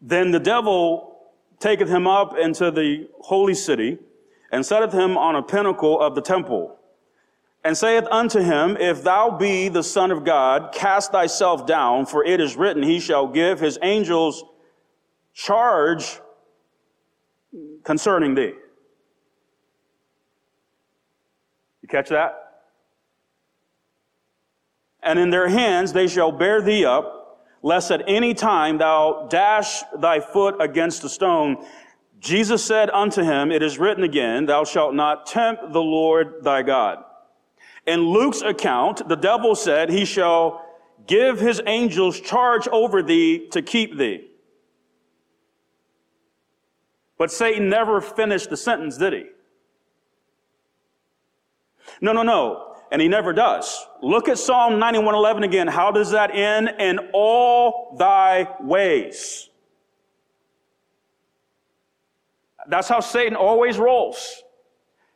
Then 0.02 0.32
the 0.32 0.40
devil 0.40 1.16
taketh 1.60 1.88
him 1.88 2.08
up 2.08 2.36
into 2.36 2.72
the 2.72 3.08
holy 3.20 3.54
city, 3.54 3.98
and 4.50 4.66
setteth 4.66 4.92
him 4.92 5.16
on 5.16 5.36
a 5.36 5.42
pinnacle 5.42 6.00
of 6.00 6.14
the 6.14 6.20
temple, 6.20 6.76
and 7.64 7.76
saith 7.76 8.04
unto 8.10 8.40
him, 8.40 8.76
If 8.78 9.02
thou 9.02 9.30
be 9.30 9.68
the 9.68 9.82
Son 9.82 10.10
of 10.10 10.24
God, 10.24 10.72
cast 10.72 11.12
thyself 11.12 11.66
down, 11.66 12.06
for 12.06 12.24
it 12.24 12.40
is 12.40 12.56
written, 12.56 12.82
He 12.82 13.00
shall 13.00 13.26
give 13.28 13.60
his 13.60 13.78
angels 13.80 14.44
charge 15.32 16.20
concerning 17.82 18.34
thee. 18.34 18.52
You 21.82 21.88
catch 21.88 22.08
that? 22.08 22.40
And 25.02 25.18
in 25.18 25.30
their 25.30 25.48
hands 25.48 25.92
they 25.92 26.08
shall 26.08 26.32
bear 26.32 26.62
thee 26.62 26.84
up 26.84 27.24
lest 27.64 27.90
at 27.90 28.02
any 28.06 28.34
time 28.34 28.76
thou 28.76 29.26
dash 29.30 29.82
thy 29.98 30.20
foot 30.20 30.54
against 30.60 31.02
a 31.02 31.08
stone. 31.08 31.66
Jesus 32.20 32.62
said 32.62 32.90
unto 32.90 33.22
him, 33.22 33.50
It 33.50 33.62
is 33.62 33.78
written 33.78 34.04
again, 34.04 34.44
Thou 34.44 34.64
shalt 34.64 34.94
not 34.94 35.26
tempt 35.26 35.72
the 35.72 35.82
Lord 35.82 36.42
thy 36.42 36.62
God. 36.62 37.02
In 37.86 38.00
Luke's 38.00 38.42
account, 38.42 39.08
the 39.08 39.16
devil 39.16 39.54
said, 39.54 39.88
He 39.88 40.04
shall 40.04 40.62
give 41.06 41.40
his 41.40 41.60
angels 41.66 42.20
charge 42.20 42.68
over 42.68 43.02
thee 43.02 43.48
to 43.48 43.62
keep 43.62 43.96
thee. 43.96 44.28
But 47.18 47.30
Satan 47.30 47.68
never 47.68 48.00
finished 48.00 48.50
the 48.50 48.56
sentence, 48.56 48.96
did 48.96 49.12
he? 49.12 49.24
No, 52.00 52.12
no, 52.12 52.22
no 52.22 52.74
and 52.94 53.02
he 53.02 53.08
never 53.08 53.32
does. 53.32 53.88
Look 54.02 54.28
at 54.28 54.38
Psalm 54.38 54.74
91:11 54.74 55.42
again. 55.42 55.66
How 55.66 55.90
does 55.90 56.12
that 56.12 56.32
end? 56.32 56.68
In 56.78 57.10
all 57.12 57.96
thy 57.98 58.48
ways. 58.60 59.50
That's 62.68 62.86
how 62.88 63.00
Satan 63.00 63.34
always 63.34 63.78
rolls. 63.78 64.44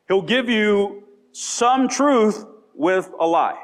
He'll 0.09 0.21
give 0.21 0.49
you 0.49 1.07
some 1.31 1.87
truth 1.87 2.45
with 2.73 3.09
a 3.17 3.25
lie. 3.25 3.57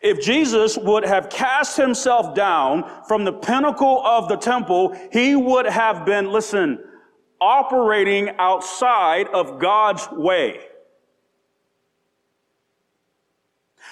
If 0.00 0.20
Jesus 0.20 0.76
would 0.76 1.04
have 1.04 1.30
cast 1.30 1.76
himself 1.76 2.34
down 2.34 2.90
from 3.06 3.24
the 3.24 3.32
pinnacle 3.32 4.04
of 4.04 4.28
the 4.28 4.36
temple, 4.36 4.96
he 5.12 5.34
would 5.34 5.66
have 5.66 6.04
been, 6.04 6.30
listen, 6.30 6.78
operating 7.40 8.30
outside 8.38 9.28
of 9.28 9.58
God's 9.58 10.08
way. 10.10 10.60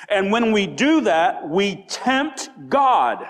And 0.09 0.33
when 0.33 0.53
we 0.53 0.67
do 0.67 1.03
that, 1.03 1.49
we 1.49 1.85
tempt 1.89 2.51
God. 2.69 3.25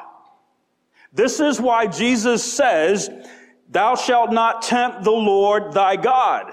This 1.12 1.40
is 1.40 1.60
why 1.60 1.86
Jesus 1.86 2.42
says, 2.42 3.10
Thou 3.68 3.94
shalt 3.94 4.32
not 4.32 4.62
tempt 4.62 5.04
the 5.04 5.10
Lord 5.10 5.72
thy 5.72 5.96
God. 5.96 6.52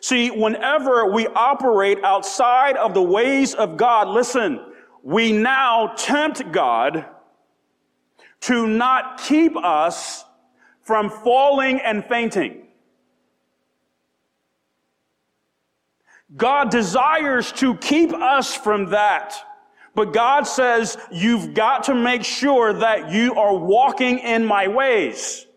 See, 0.00 0.30
whenever 0.30 1.10
we 1.10 1.26
operate 1.28 2.02
outside 2.04 2.76
of 2.76 2.94
the 2.94 3.02
ways 3.02 3.54
of 3.54 3.76
God, 3.76 4.08
listen, 4.08 4.60
we 5.02 5.32
now 5.32 5.94
tempt 5.96 6.52
God 6.52 7.06
to 8.40 8.66
not 8.66 9.20
keep 9.20 9.56
us 9.56 10.24
from 10.82 11.10
falling 11.10 11.80
and 11.80 12.04
fainting. 12.04 12.68
God 16.36 16.70
desires 16.70 17.52
to 17.52 17.74
keep 17.76 18.12
us 18.12 18.54
from 18.54 18.90
that. 18.90 19.34
But 19.94 20.12
God 20.12 20.44
says, 20.46 20.96
you've 21.10 21.54
got 21.54 21.84
to 21.84 21.94
make 21.94 22.22
sure 22.22 22.72
that 22.72 23.10
you 23.10 23.34
are 23.34 23.56
walking 23.56 24.20
in 24.20 24.44
my 24.44 24.68
ways. 24.68 25.47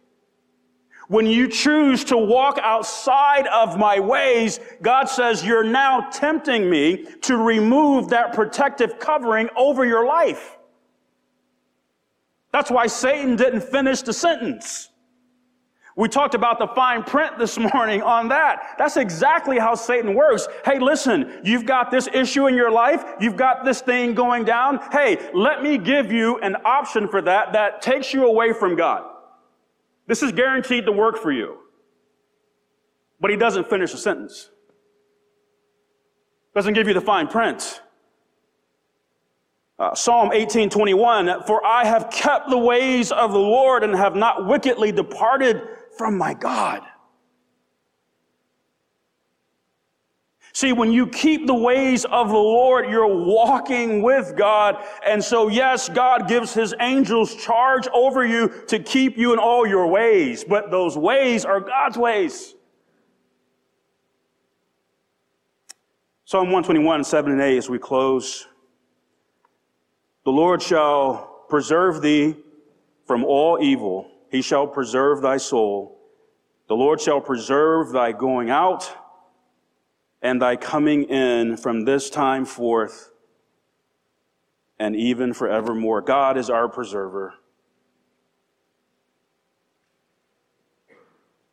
When 1.12 1.26
you 1.26 1.50
choose 1.50 2.06
to 2.06 2.15
walk 2.15 2.58
outside 2.63 3.45
of 3.47 3.78
my 3.78 4.00
ways, 4.00 4.62
God 4.82 5.10
says, 5.10 5.43
you're 5.43 5.62
now 5.62 6.08
tempting 6.10 6.69
me 6.69 7.06
to 7.24 7.36
remove 7.36 8.08
that 8.12 8.32
protective 8.32 8.97
covering 8.97 9.50
over 9.58 9.84
your 9.84 10.06
life. 10.06 10.58
That's 12.54 12.71
why 12.71 12.88
Satan 12.88 13.36
didn't 13.36 13.60
finish 13.60 14.02
the 14.04 14.13
sentence. 14.13 14.88
We 15.97 16.08
talked 16.08 16.34
about 16.34 16.60
the 16.60 16.67
fine 16.67 17.04
print 17.04 17.38
this 17.38 17.58
morning 17.74 18.02
on 18.02 18.30
that. 18.30 18.76
That's 18.78 18.95
exactly 18.95 19.60
how 19.60 19.76
Satan 19.76 20.13
works. 20.13 20.47
Hey, 20.63 20.80
listen, 20.80 21.41
you've 21.43 21.65
got 21.65 21.91
this 21.91 22.08
issue 22.13 22.47
in 22.47 22.56
your 22.56 22.71
life. 22.71 23.04
You've 23.19 23.36
got 23.36 23.65
this 23.65 23.82
thing 23.82 24.15
going 24.15 24.45
down. 24.45 24.80
Hey, 24.93 25.30
let 25.34 25.62
me 25.62 25.78
give 25.78 26.10
you 26.10 26.39
an 26.39 26.56
option 26.63 27.10
for 27.10 27.21
that 27.24 27.52
that 27.52 27.82
takes 27.82 28.13
you 28.13 28.28
away 28.28 28.54
from 28.54 28.78
God. 28.78 29.11
This 30.08 30.24
is 30.24 30.32
guaranteed 30.32 30.86
to 30.86 30.92
work 30.92 31.18
for 31.18 31.32
you. 31.32 31.58
But 33.20 33.32
he 33.32 33.38
doesn't 33.38 33.70
finish 33.70 33.92
the 33.92 33.98
sentence. 33.98 34.50
Doesn't 36.54 36.74
give 36.74 36.88
you 36.88 36.94
the 36.94 37.02
fine 37.02 37.28
print. 37.28 37.82
Uh, 39.80 39.96
Psalm 39.96 40.32
18:21 40.32 41.48
For 41.48 41.66
I 41.66 41.86
have 41.86 42.10
kept 42.12 42.50
the 42.50 42.58
ways 42.58 43.12
of 43.12 43.32
the 43.32 43.40
Lord 43.40 43.84
and 43.84 43.96
have 43.96 44.16
not 44.16 44.46
wickedly 44.46 44.92
departed 44.92 45.62
from 45.98 46.18
my 46.18 46.34
God. 46.34 46.82
See, 50.54 50.74
when 50.74 50.92
you 50.92 51.08
keep 51.08 51.48
the 51.48 51.54
ways 51.54 52.04
of 52.06 52.28
the 52.28 52.34
Lord, 52.34 52.90
you're 52.90 53.08
walking 53.08 54.02
with 54.02 54.36
God. 54.36 54.84
And 55.06 55.24
so, 55.24 55.48
yes, 55.48 55.88
God 55.88 56.28
gives 56.28 56.54
his 56.54 56.74
angels 56.82 57.36
charge 57.36 57.88
over 57.94 58.26
you 58.26 58.50
to 58.68 58.80
keep 58.80 59.18
you 59.18 59.32
in 59.32 59.40
all 59.40 59.66
your 59.66 59.88
ways, 59.88 60.44
but 60.44 60.70
those 60.70 60.98
ways 60.98 61.46
are 61.46 61.62
God's 61.62 61.98
ways. 61.98 62.54
Psalm 66.26 66.48
121, 66.48 67.04
7 67.04 67.32
and 67.32 67.42
8, 67.42 67.58
as 67.58 67.70
we 67.70 67.80
close. 67.80 68.48
The 70.26 70.32
Lord 70.32 70.62
shall 70.62 71.46
preserve 71.50 72.02
thee 72.02 72.36
from 73.06 73.24
all 73.24 73.58
evil. 73.62 74.10
He 74.30 74.42
shall 74.42 74.68
preserve 74.68 75.22
thy 75.22 75.38
soul. 75.38 76.00
The 76.68 76.76
Lord 76.76 77.02
shall 77.02 77.20
preserve 77.20 77.92
thy 77.92 78.12
going 78.12 78.50
out 78.50 79.01
and 80.21 80.41
thy 80.41 80.55
coming 80.55 81.03
in 81.03 81.57
from 81.57 81.86
this 81.86 82.10
time 82.10 82.45
forth 82.45 83.12
and 84.79 84.95
even 84.95 85.34
forevermore. 85.34 86.01
God 86.01 86.38
is 86.38 86.49
our 86.49 86.67
preserver, 86.67 87.34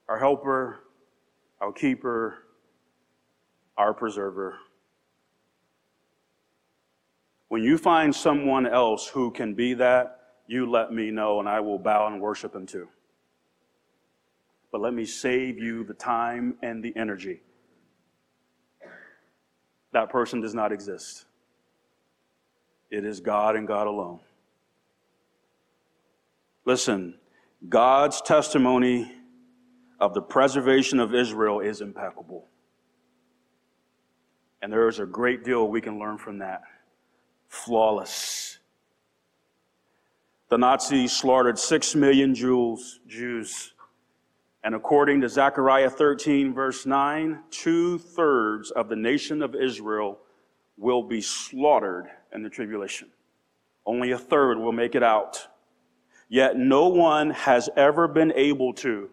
our 0.09 0.19
helper, 0.19 0.81
our 1.61 1.73
keeper, 1.73 2.45
our 3.77 3.95
preserver. 3.95 4.59
When 7.49 7.63
you 7.63 7.79
find 7.79 8.15
someone 8.15 8.67
else 8.67 9.09
who 9.09 9.31
can 9.31 9.55
be 9.55 9.75
that, 9.75 10.21
you 10.47 10.71
let 10.71 10.93
me 10.93 11.11
know, 11.11 11.41
and 11.41 11.49
I 11.49 11.61
will 11.61 11.79
bow 11.79 12.07
and 12.07 12.21
worship 12.21 12.55
him 12.55 12.67
too. 12.67 12.89
But 14.71 14.81
let 14.81 14.93
me 14.93 15.05
save 15.05 15.59
you 15.59 15.85
the 15.85 15.95
time 15.95 16.57
and 16.63 16.83
the 16.83 16.95
energy. 16.97 17.41
That 19.93 20.11
person 20.11 20.41
does 20.41 20.55
not 20.55 20.73
exist. 20.73 21.25
It 22.91 23.05
is 23.05 23.21
God 23.21 23.57
and 23.57 23.67
God 23.67 23.87
alone. 23.87 24.21
Listen, 26.65 27.15
God's 27.69 28.21
testimony 28.21 29.13
of 30.01 30.15
the 30.15 30.23
preservation 30.23 31.01
of 31.01 31.15
Israel 31.15 31.61
is 31.61 31.81
impeccable. 31.81 32.47
And 34.61 34.73
there 34.73 34.89
is 34.89 34.99
a 34.99 35.07
great 35.07 35.45
deal 35.45 35.69
we 35.69 35.81
can 35.81 35.99
learn 35.99 36.19
from 36.19 36.39
that. 36.39 36.63
Flawless 37.49 38.59
the 40.49 40.57
Nazis 40.57 41.13
slaughtered 41.13 41.59
six 41.59 41.95
million 41.95 42.35
Jews, 42.35 43.01
Jews. 43.07 43.75
And 44.69 44.75
according 44.77 45.23
to 45.23 45.31
Zechariah 45.31 45.89
13, 45.89 46.53
verse 46.53 46.85
9, 46.85 47.39
two 47.49 47.97
thirds 47.97 48.71
of 48.71 48.91
the 48.91 48.97
nation 48.97 49.41
of 49.41 49.55
Israel 49.55 50.19
will 50.77 51.03
be 51.03 51.23
slaughtered 51.23 52.09
in 52.35 52.43
the 52.43 52.51
tribulation. 52.51 53.09
Only 53.87 54.11
a 54.11 54.19
third 54.19 54.59
will 54.59 54.73
make 54.73 54.95
it 54.95 55.03
out. 55.03 55.49
Yet 56.29 56.59
no 56.59 56.89
one 56.89 57.31
has 57.31 57.71
ever 57.79 58.07
been 58.09 58.31
able 58.37 58.75
to 58.75 59.09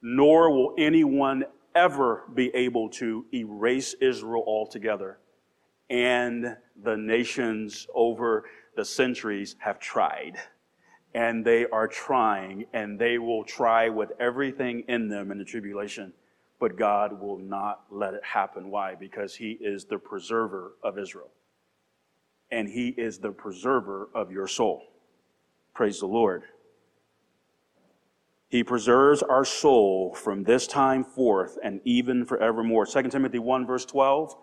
nor 0.00 0.50
will 0.50 0.74
anyone 0.78 1.44
ever 1.74 2.22
be 2.32 2.48
able 2.54 2.88
to 2.92 3.26
erase 3.34 3.94
Israel 4.00 4.42
altogether. 4.46 5.18
And 5.90 6.56
the 6.82 6.96
nations 6.96 7.86
over 7.94 8.44
the 8.74 8.86
centuries 8.86 9.56
have 9.58 9.78
tried. 9.78 10.38
And 11.16 11.44
they 11.44 11.64
are 11.66 11.88
trying, 11.88 12.66
and 12.74 12.98
they 12.98 13.16
will 13.16 13.42
try 13.42 13.88
with 13.88 14.12
everything 14.20 14.84
in 14.86 15.08
them 15.08 15.32
in 15.32 15.38
the 15.38 15.44
tribulation. 15.44 16.12
But 16.60 16.76
God 16.76 17.18
will 17.18 17.38
not 17.38 17.84
let 17.90 18.12
it 18.12 18.22
happen. 18.22 18.70
Why? 18.70 18.94
Because 18.94 19.34
He 19.34 19.52
is 19.52 19.86
the 19.86 19.96
preserver 19.96 20.76
of 20.82 20.98
Israel. 20.98 21.30
And 22.50 22.68
He 22.68 22.88
is 22.90 23.18
the 23.18 23.30
preserver 23.30 24.10
of 24.14 24.30
your 24.30 24.46
soul. 24.46 24.82
Praise 25.74 26.00
the 26.00 26.06
Lord. 26.06 26.42
He 28.48 28.62
preserves 28.62 29.22
our 29.22 29.44
soul 29.44 30.14
from 30.14 30.44
this 30.44 30.66
time 30.66 31.02
forth 31.02 31.58
and 31.64 31.80
even 31.84 32.26
forevermore. 32.26 32.84
2 32.84 33.04
Timothy 33.04 33.38
1 33.38 33.66
verse 33.66 33.86
12. 33.86 34.36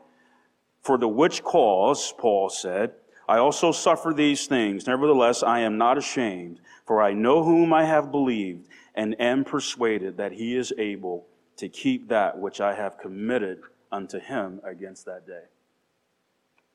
For 0.81 0.97
the 0.97 1.07
which 1.07 1.43
cause, 1.43 2.13
Paul 2.17 2.49
said, 2.49 2.93
I 3.27 3.37
also 3.37 3.71
suffer 3.71 4.13
these 4.13 4.47
things. 4.47 4.85
Nevertheless, 4.85 5.43
I 5.43 5.59
am 5.61 5.77
not 5.77 5.97
ashamed, 5.97 6.59
for 6.85 7.01
I 7.01 7.13
know 7.13 7.43
whom 7.43 7.73
I 7.73 7.85
have 7.85 8.11
believed 8.11 8.67
and 8.95 9.19
am 9.19 9.43
persuaded 9.43 10.17
that 10.17 10.33
he 10.33 10.55
is 10.55 10.73
able 10.77 11.25
to 11.57 11.69
keep 11.69 12.09
that 12.09 12.37
which 12.37 12.59
I 12.59 12.75
have 12.75 12.97
committed 12.97 13.61
unto 13.91 14.19
him 14.19 14.59
against 14.63 15.05
that 15.05 15.25
day. 15.25 15.43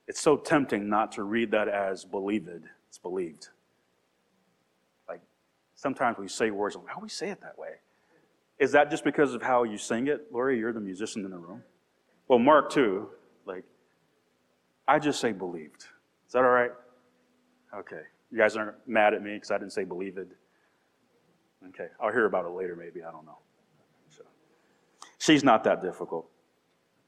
It's 0.07 0.21
so 0.21 0.37
tempting 0.37 0.89
not 0.89 1.13
to 1.13 1.23
read 1.23 1.51
that 1.51 1.69
as 1.69 2.05
believed. 2.05 2.49
It's 2.89 2.99
believed. 2.99 3.49
Like 5.09 5.21
sometimes 5.75 6.17
we 6.17 6.29
say 6.29 6.51
words, 6.51 6.77
like, 6.77 6.87
how 6.89 6.95
do 6.95 7.03
we 7.03 7.09
say 7.11 7.29
it 7.29 7.41
that 7.43 7.59
way? 7.59 7.75
Is 8.59 8.73
that 8.73 8.91
just 8.91 9.05
because 9.05 9.35
of 9.35 9.43
how 9.43 9.65
you 9.65 9.79
sing 9.79 10.09
it? 10.09 10.33
Lori, 10.33 10.59
you're 10.59 10.73
the 10.73 10.81
musician 10.81 11.25
in 11.25 11.31
the 11.31 11.39
room. 11.39 11.63
Well, 12.27 12.39
Mark, 12.39 12.71
too. 12.71 13.11
Like, 13.47 13.65
I 14.87 14.99
just 14.99 15.21
say 15.21 15.33
believed. 15.33 15.85
Is 16.29 16.33
that 16.35 16.45
all 16.45 16.51
right? 16.51 16.71
Okay. 17.75 18.03
You 18.31 18.39
guys 18.39 18.57
aren't 18.57 18.77
mad 18.87 19.15
at 19.15 19.23
me 19.23 19.35
because 19.35 19.51
I 19.51 19.59
didn't 19.59 19.73
say 19.73 19.83
believed? 19.83 20.19
Okay. 21.69 21.89
I'll 22.01 22.13
hear 22.13 22.27
about 22.27 22.45
it 22.45 22.51
later, 22.51 22.77
maybe. 22.77 23.03
I 23.03 23.11
don't 23.11 23.27
know. 23.27 23.39
So, 24.11 24.23
she's 25.19 25.43
not 25.43 25.65
that 25.65 25.83
difficult. 25.83 26.29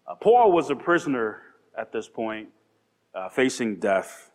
Uh, 0.09 0.16
Paul 0.16 0.51
was 0.51 0.71
a 0.71 0.75
prisoner 0.75 1.43
at 1.79 1.93
this 1.93 2.09
point, 2.09 2.49
uh, 3.14 3.29
facing 3.29 3.77
death 3.77 4.31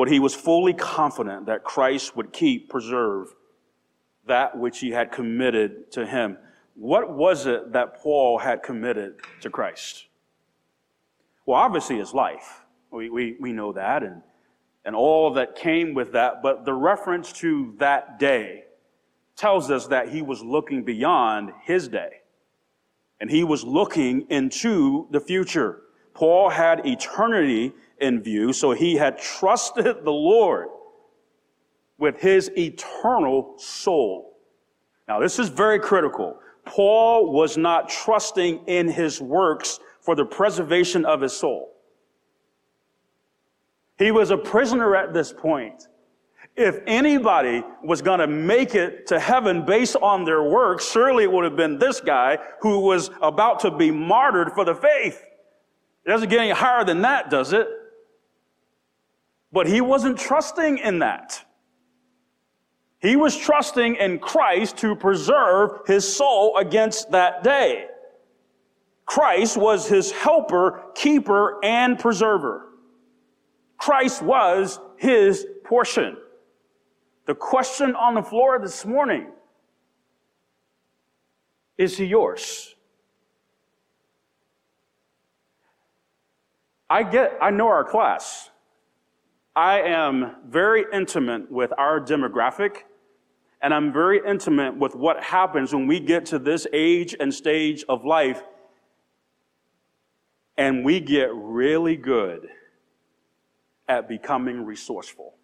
but 0.00 0.08
he 0.08 0.18
was 0.18 0.34
fully 0.34 0.72
confident 0.72 1.44
that 1.44 1.62
Christ 1.62 2.16
would 2.16 2.32
keep, 2.32 2.70
preserve 2.70 3.34
that 4.26 4.56
which 4.56 4.78
he 4.78 4.92
had 4.92 5.12
committed 5.12 5.92
to 5.92 6.06
him. 6.06 6.38
What 6.74 7.12
was 7.12 7.44
it 7.44 7.74
that 7.74 8.00
Paul 8.00 8.38
had 8.38 8.62
committed 8.62 9.16
to 9.42 9.50
Christ? 9.50 10.06
Well, 11.44 11.58
obviously 11.58 11.98
his 11.98 12.14
life. 12.14 12.62
We, 12.90 13.10
we, 13.10 13.36
we 13.38 13.52
know 13.52 13.72
that 13.72 14.02
and, 14.02 14.22
and 14.84 14.96
all 14.96 15.32
that 15.34 15.54
came 15.54 15.94
with 15.94 16.12
that. 16.12 16.42
But 16.42 16.64
the 16.64 16.72
reference 16.72 17.32
to 17.34 17.74
that 17.78 18.18
day 18.18 18.64
tells 19.36 19.70
us 19.70 19.86
that 19.86 20.08
he 20.08 20.22
was 20.22 20.42
looking 20.42 20.82
beyond 20.82 21.52
his 21.62 21.88
day. 21.88 22.20
And 23.20 23.30
he 23.30 23.44
was 23.44 23.64
looking 23.64 24.26
into 24.30 25.06
the 25.10 25.20
future. 25.20 25.82
Paul 26.14 26.50
had 26.50 26.86
eternity 26.86 27.72
in 28.00 28.22
view, 28.22 28.52
so 28.52 28.72
he 28.72 28.96
had 28.96 29.18
trusted 29.18 30.04
the 30.04 30.10
Lord 30.10 30.68
with 31.98 32.18
his 32.18 32.50
eternal 32.56 33.54
soul. 33.58 34.38
Now, 35.06 35.20
this 35.20 35.38
is 35.38 35.48
very 35.48 35.78
critical. 35.78 36.38
Paul 36.64 37.32
was 37.32 37.56
not 37.56 37.88
trusting 37.88 38.64
in 38.66 38.88
his 38.88 39.20
works 39.20 39.80
for 40.00 40.14
the 40.14 40.24
preservation 40.24 41.04
of 41.04 41.20
his 41.20 41.32
soul. 41.34 41.69
He 44.00 44.10
was 44.12 44.30
a 44.30 44.38
prisoner 44.38 44.96
at 44.96 45.12
this 45.12 45.30
point. 45.30 45.88
If 46.56 46.80
anybody 46.86 47.62
was 47.84 48.00
going 48.00 48.20
to 48.20 48.26
make 48.26 48.74
it 48.74 49.06
to 49.08 49.20
heaven 49.20 49.66
based 49.66 49.94
on 49.94 50.24
their 50.24 50.42
works, 50.42 50.90
surely 50.90 51.24
it 51.24 51.30
would 51.30 51.44
have 51.44 51.54
been 51.54 51.78
this 51.78 52.00
guy 52.00 52.38
who 52.62 52.80
was 52.80 53.10
about 53.20 53.60
to 53.60 53.70
be 53.70 53.90
martyred 53.90 54.52
for 54.52 54.64
the 54.64 54.74
faith. 54.74 55.22
It 56.06 56.08
doesn't 56.08 56.30
get 56.30 56.40
any 56.40 56.50
higher 56.50 56.82
than 56.82 57.02
that, 57.02 57.28
does 57.28 57.52
it? 57.52 57.68
But 59.52 59.66
he 59.66 59.82
wasn't 59.82 60.18
trusting 60.18 60.78
in 60.78 61.00
that. 61.00 61.44
He 63.00 63.16
was 63.16 63.36
trusting 63.36 63.96
in 63.96 64.18
Christ 64.18 64.78
to 64.78 64.96
preserve 64.96 65.86
his 65.86 66.10
soul 66.10 66.56
against 66.56 67.10
that 67.10 67.42
day. 67.44 67.84
Christ 69.04 69.58
was 69.58 69.86
his 69.86 70.10
helper, 70.10 70.84
keeper, 70.94 71.62
and 71.62 71.98
preserver. 71.98 72.69
Christ 73.80 74.20
was 74.20 74.78
his 74.98 75.46
portion. 75.64 76.18
The 77.26 77.34
question 77.34 77.94
on 77.96 78.14
the 78.14 78.22
floor 78.22 78.58
this 78.58 78.84
morning 78.84 79.28
is 81.78 81.96
he 81.96 82.04
yours? 82.04 82.74
I 86.90 87.04
get, 87.04 87.38
I 87.40 87.50
know 87.50 87.68
our 87.68 87.84
class. 87.84 88.50
I 89.56 89.80
am 89.80 90.36
very 90.46 90.84
intimate 90.92 91.50
with 91.50 91.72
our 91.78 92.00
demographic, 92.00 92.82
and 93.62 93.72
I'm 93.72 93.94
very 93.94 94.20
intimate 94.26 94.76
with 94.76 94.94
what 94.94 95.22
happens 95.22 95.72
when 95.72 95.86
we 95.86 96.00
get 96.00 96.26
to 96.26 96.38
this 96.38 96.66
age 96.74 97.16
and 97.18 97.32
stage 97.32 97.82
of 97.88 98.04
life, 98.04 98.42
and 100.58 100.84
we 100.84 101.00
get 101.00 101.30
really 101.32 101.96
good 101.96 102.50
at 103.90 104.08
becoming 104.08 104.64
resourceful. 104.64 105.34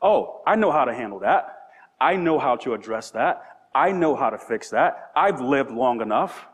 Oh, 0.00 0.40
I 0.46 0.54
know 0.54 0.70
how 0.70 0.84
to 0.84 0.94
handle 0.94 1.18
that. 1.18 1.58
I 2.00 2.14
know 2.14 2.38
how 2.38 2.56
to 2.56 2.74
address 2.74 3.10
that. 3.10 3.42
I 3.74 3.90
know 3.90 4.14
how 4.14 4.30
to 4.30 4.38
fix 4.38 4.70
that. 4.70 5.10
I've 5.16 5.40
lived 5.40 5.72
long 5.72 6.00
enough. 6.00 6.46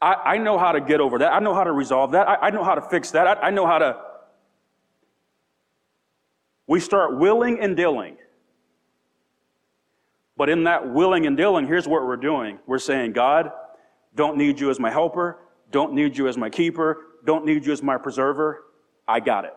I, 0.00 0.14
I 0.14 0.38
know 0.38 0.58
how 0.58 0.72
to 0.72 0.80
get 0.80 1.00
over 1.00 1.18
that. 1.18 1.32
I 1.32 1.38
know 1.38 1.54
how 1.54 1.64
to 1.64 1.72
resolve 1.72 2.12
that. 2.12 2.26
I, 2.28 2.34
I 2.46 2.50
know 2.50 2.64
how 2.64 2.74
to 2.74 2.82
fix 2.82 3.10
that. 3.10 3.26
I, 3.26 3.34
I 3.48 3.50
know 3.50 3.66
how 3.66 3.78
to. 3.78 4.00
We 6.66 6.80
start 6.80 7.18
willing 7.18 7.60
and 7.60 7.76
dealing. 7.76 8.16
But 10.36 10.48
in 10.48 10.64
that 10.64 10.90
willing 10.90 11.26
and 11.26 11.36
dealing, 11.36 11.66
here's 11.66 11.86
what 11.86 12.06
we're 12.06 12.16
doing. 12.16 12.58
We're 12.66 12.78
saying, 12.78 13.12
God, 13.12 13.52
don't 14.14 14.38
need 14.38 14.58
you 14.60 14.70
as 14.70 14.80
my 14.80 14.90
helper, 14.90 15.38
don't 15.70 15.92
need 15.92 16.16
you 16.16 16.26
as 16.28 16.36
my 16.36 16.48
keeper, 16.48 17.13
don't 17.24 17.44
need 17.44 17.64
you 17.66 17.72
as 17.72 17.82
my 17.82 17.98
preserver. 17.98 18.64
I 19.06 19.20
got 19.20 19.44
it. 19.44 19.54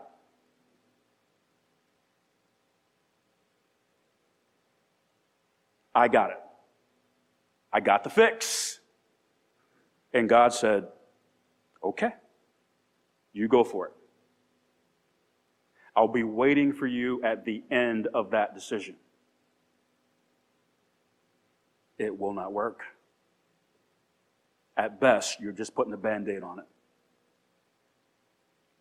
I 5.93 6.07
got 6.07 6.30
it. 6.30 6.38
I 7.74 7.80
got 7.80 8.03
the 8.03 8.09
fix. 8.09 8.80
And 10.13 10.30
God 10.30 10.53
said, 10.53 10.88
Okay, 11.84 12.09
you 13.34 13.47
go 13.47 13.63
for 13.63 13.88
it. 13.88 13.93
I'll 15.95 16.07
be 16.07 16.24
waiting 16.24 16.74
for 16.74 16.86
you 16.86 17.24
at 17.24 17.45
the 17.45 17.63
end 17.72 18.07
of 18.13 18.32
that 18.32 18.53
decision. 18.53 18.95
It 21.97 22.18
will 22.18 22.34
not 22.34 22.53
work. 22.53 22.82
At 24.76 25.01
best, 25.01 25.39
you're 25.39 25.51
just 25.51 25.74
putting 25.74 25.93
a 25.93 25.97
band 25.97 26.30
aid 26.30 26.43
on 26.43 26.59
it. 26.59 26.65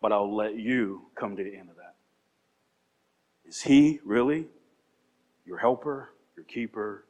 But 0.01 0.11
I'll 0.11 0.35
let 0.35 0.55
you 0.55 1.07
come 1.15 1.35
to 1.35 1.43
the 1.43 1.55
end 1.55 1.69
of 1.69 1.75
that. 1.77 1.95
Is 3.45 3.61
He 3.61 3.99
really 4.05 4.47
your 5.45 5.57
helper, 5.57 6.09
your 6.35 6.45
keeper, 6.45 7.05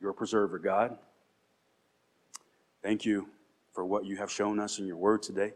your 0.00 0.12
preserver, 0.12 0.58
God? 0.58 0.96
Thank 2.82 3.04
you 3.04 3.28
for 3.72 3.84
what 3.84 4.04
you 4.04 4.16
have 4.16 4.30
shown 4.30 4.58
us 4.58 4.78
in 4.78 4.86
your 4.86 4.96
word 4.96 5.22
today. 5.22 5.52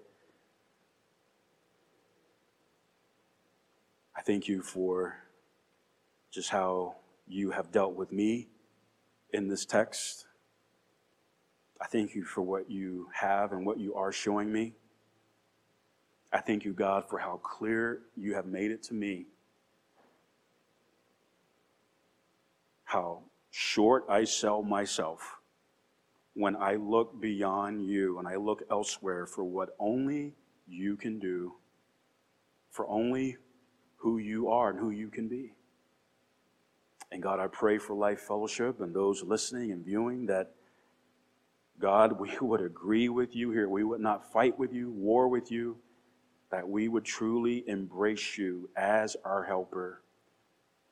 I 4.17 4.23
thank 4.23 4.47
you 4.47 4.63
for 4.63 5.17
just 6.31 6.51
how 6.51 6.97
you 7.27 7.51
have 7.51 7.73
dealt 7.73 7.95
with 7.95 8.13
me 8.13 8.49
in 9.33 9.49
this 9.49 9.65
text. 9.65 10.27
I 11.81 11.87
thank 11.87 12.15
you 12.15 12.25
for 12.25 12.43
what 12.43 12.71
you 12.71 13.09
have 13.13 13.53
and 13.53 13.67
what 13.67 13.79
you 13.79 13.95
are 13.95 14.13
showing 14.13 14.53
me. 14.53 14.75
I 16.35 16.41
thank 16.41 16.65
you, 16.65 16.73
God, 16.73 17.09
for 17.09 17.21
how 17.21 17.37
clear 17.37 18.01
you 18.17 18.35
have 18.35 18.45
made 18.45 18.73
it 18.73 18.83
to 18.85 18.95
me. 18.95 19.27
How 22.83 23.23
short 23.53 24.05
I 24.09 24.25
sell 24.25 24.61
myself 24.61 25.37
when 26.35 26.57
I 26.57 26.75
look 26.75 27.21
beyond 27.21 27.87
you 27.87 28.19
and 28.19 28.27
I 28.27 28.35
look 28.35 28.65
elsewhere 28.69 29.27
for 29.27 29.45
what 29.45 29.77
only 29.79 30.35
you 30.67 30.97
can 30.97 31.21
do, 31.21 31.55
for 32.73 32.89
only 32.89 33.37
who 33.99 34.19
you 34.19 34.49
are 34.49 34.71
and 34.71 34.79
who 34.81 34.91
you 34.91 35.11
can 35.11 35.29
be. 35.29 35.55
And 37.13 37.23
God, 37.23 37.39
I 37.39 37.47
pray 37.47 37.79
for 37.79 37.95
Life 37.95 38.23
Fellowship 38.23 38.81
and 38.81 38.93
those 38.93 39.23
listening 39.23 39.71
and 39.71 39.85
viewing 39.85 40.27
that, 40.27 40.51
God, 41.79 42.13
we 42.19 42.37
would 42.41 42.61
agree 42.61 43.09
with 43.09 43.37
you 43.37 43.53
here. 43.53 43.69
We 43.69 43.85
would 43.85 44.01
not 44.01 44.33
fight 44.33 44.59
with 44.59 44.73
you, 44.73 44.91
war 44.91 45.29
with 45.29 45.53
you, 45.53 45.77
that 46.55 46.69
we 46.69 46.87
would 46.87 47.05
truly 47.05 47.65
embrace 47.67 48.39
you 48.39 48.71
as 48.77 49.17
our 49.25 49.43
helper, 49.43 50.01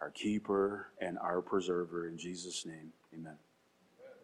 our 0.00 0.10
keeper, 0.10 0.88
and 1.00 1.16
our 1.20 1.40
preserver. 1.40 2.08
In 2.08 2.18
Jesus' 2.18 2.66
name, 2.66 2.92
amen. 3.14 3.36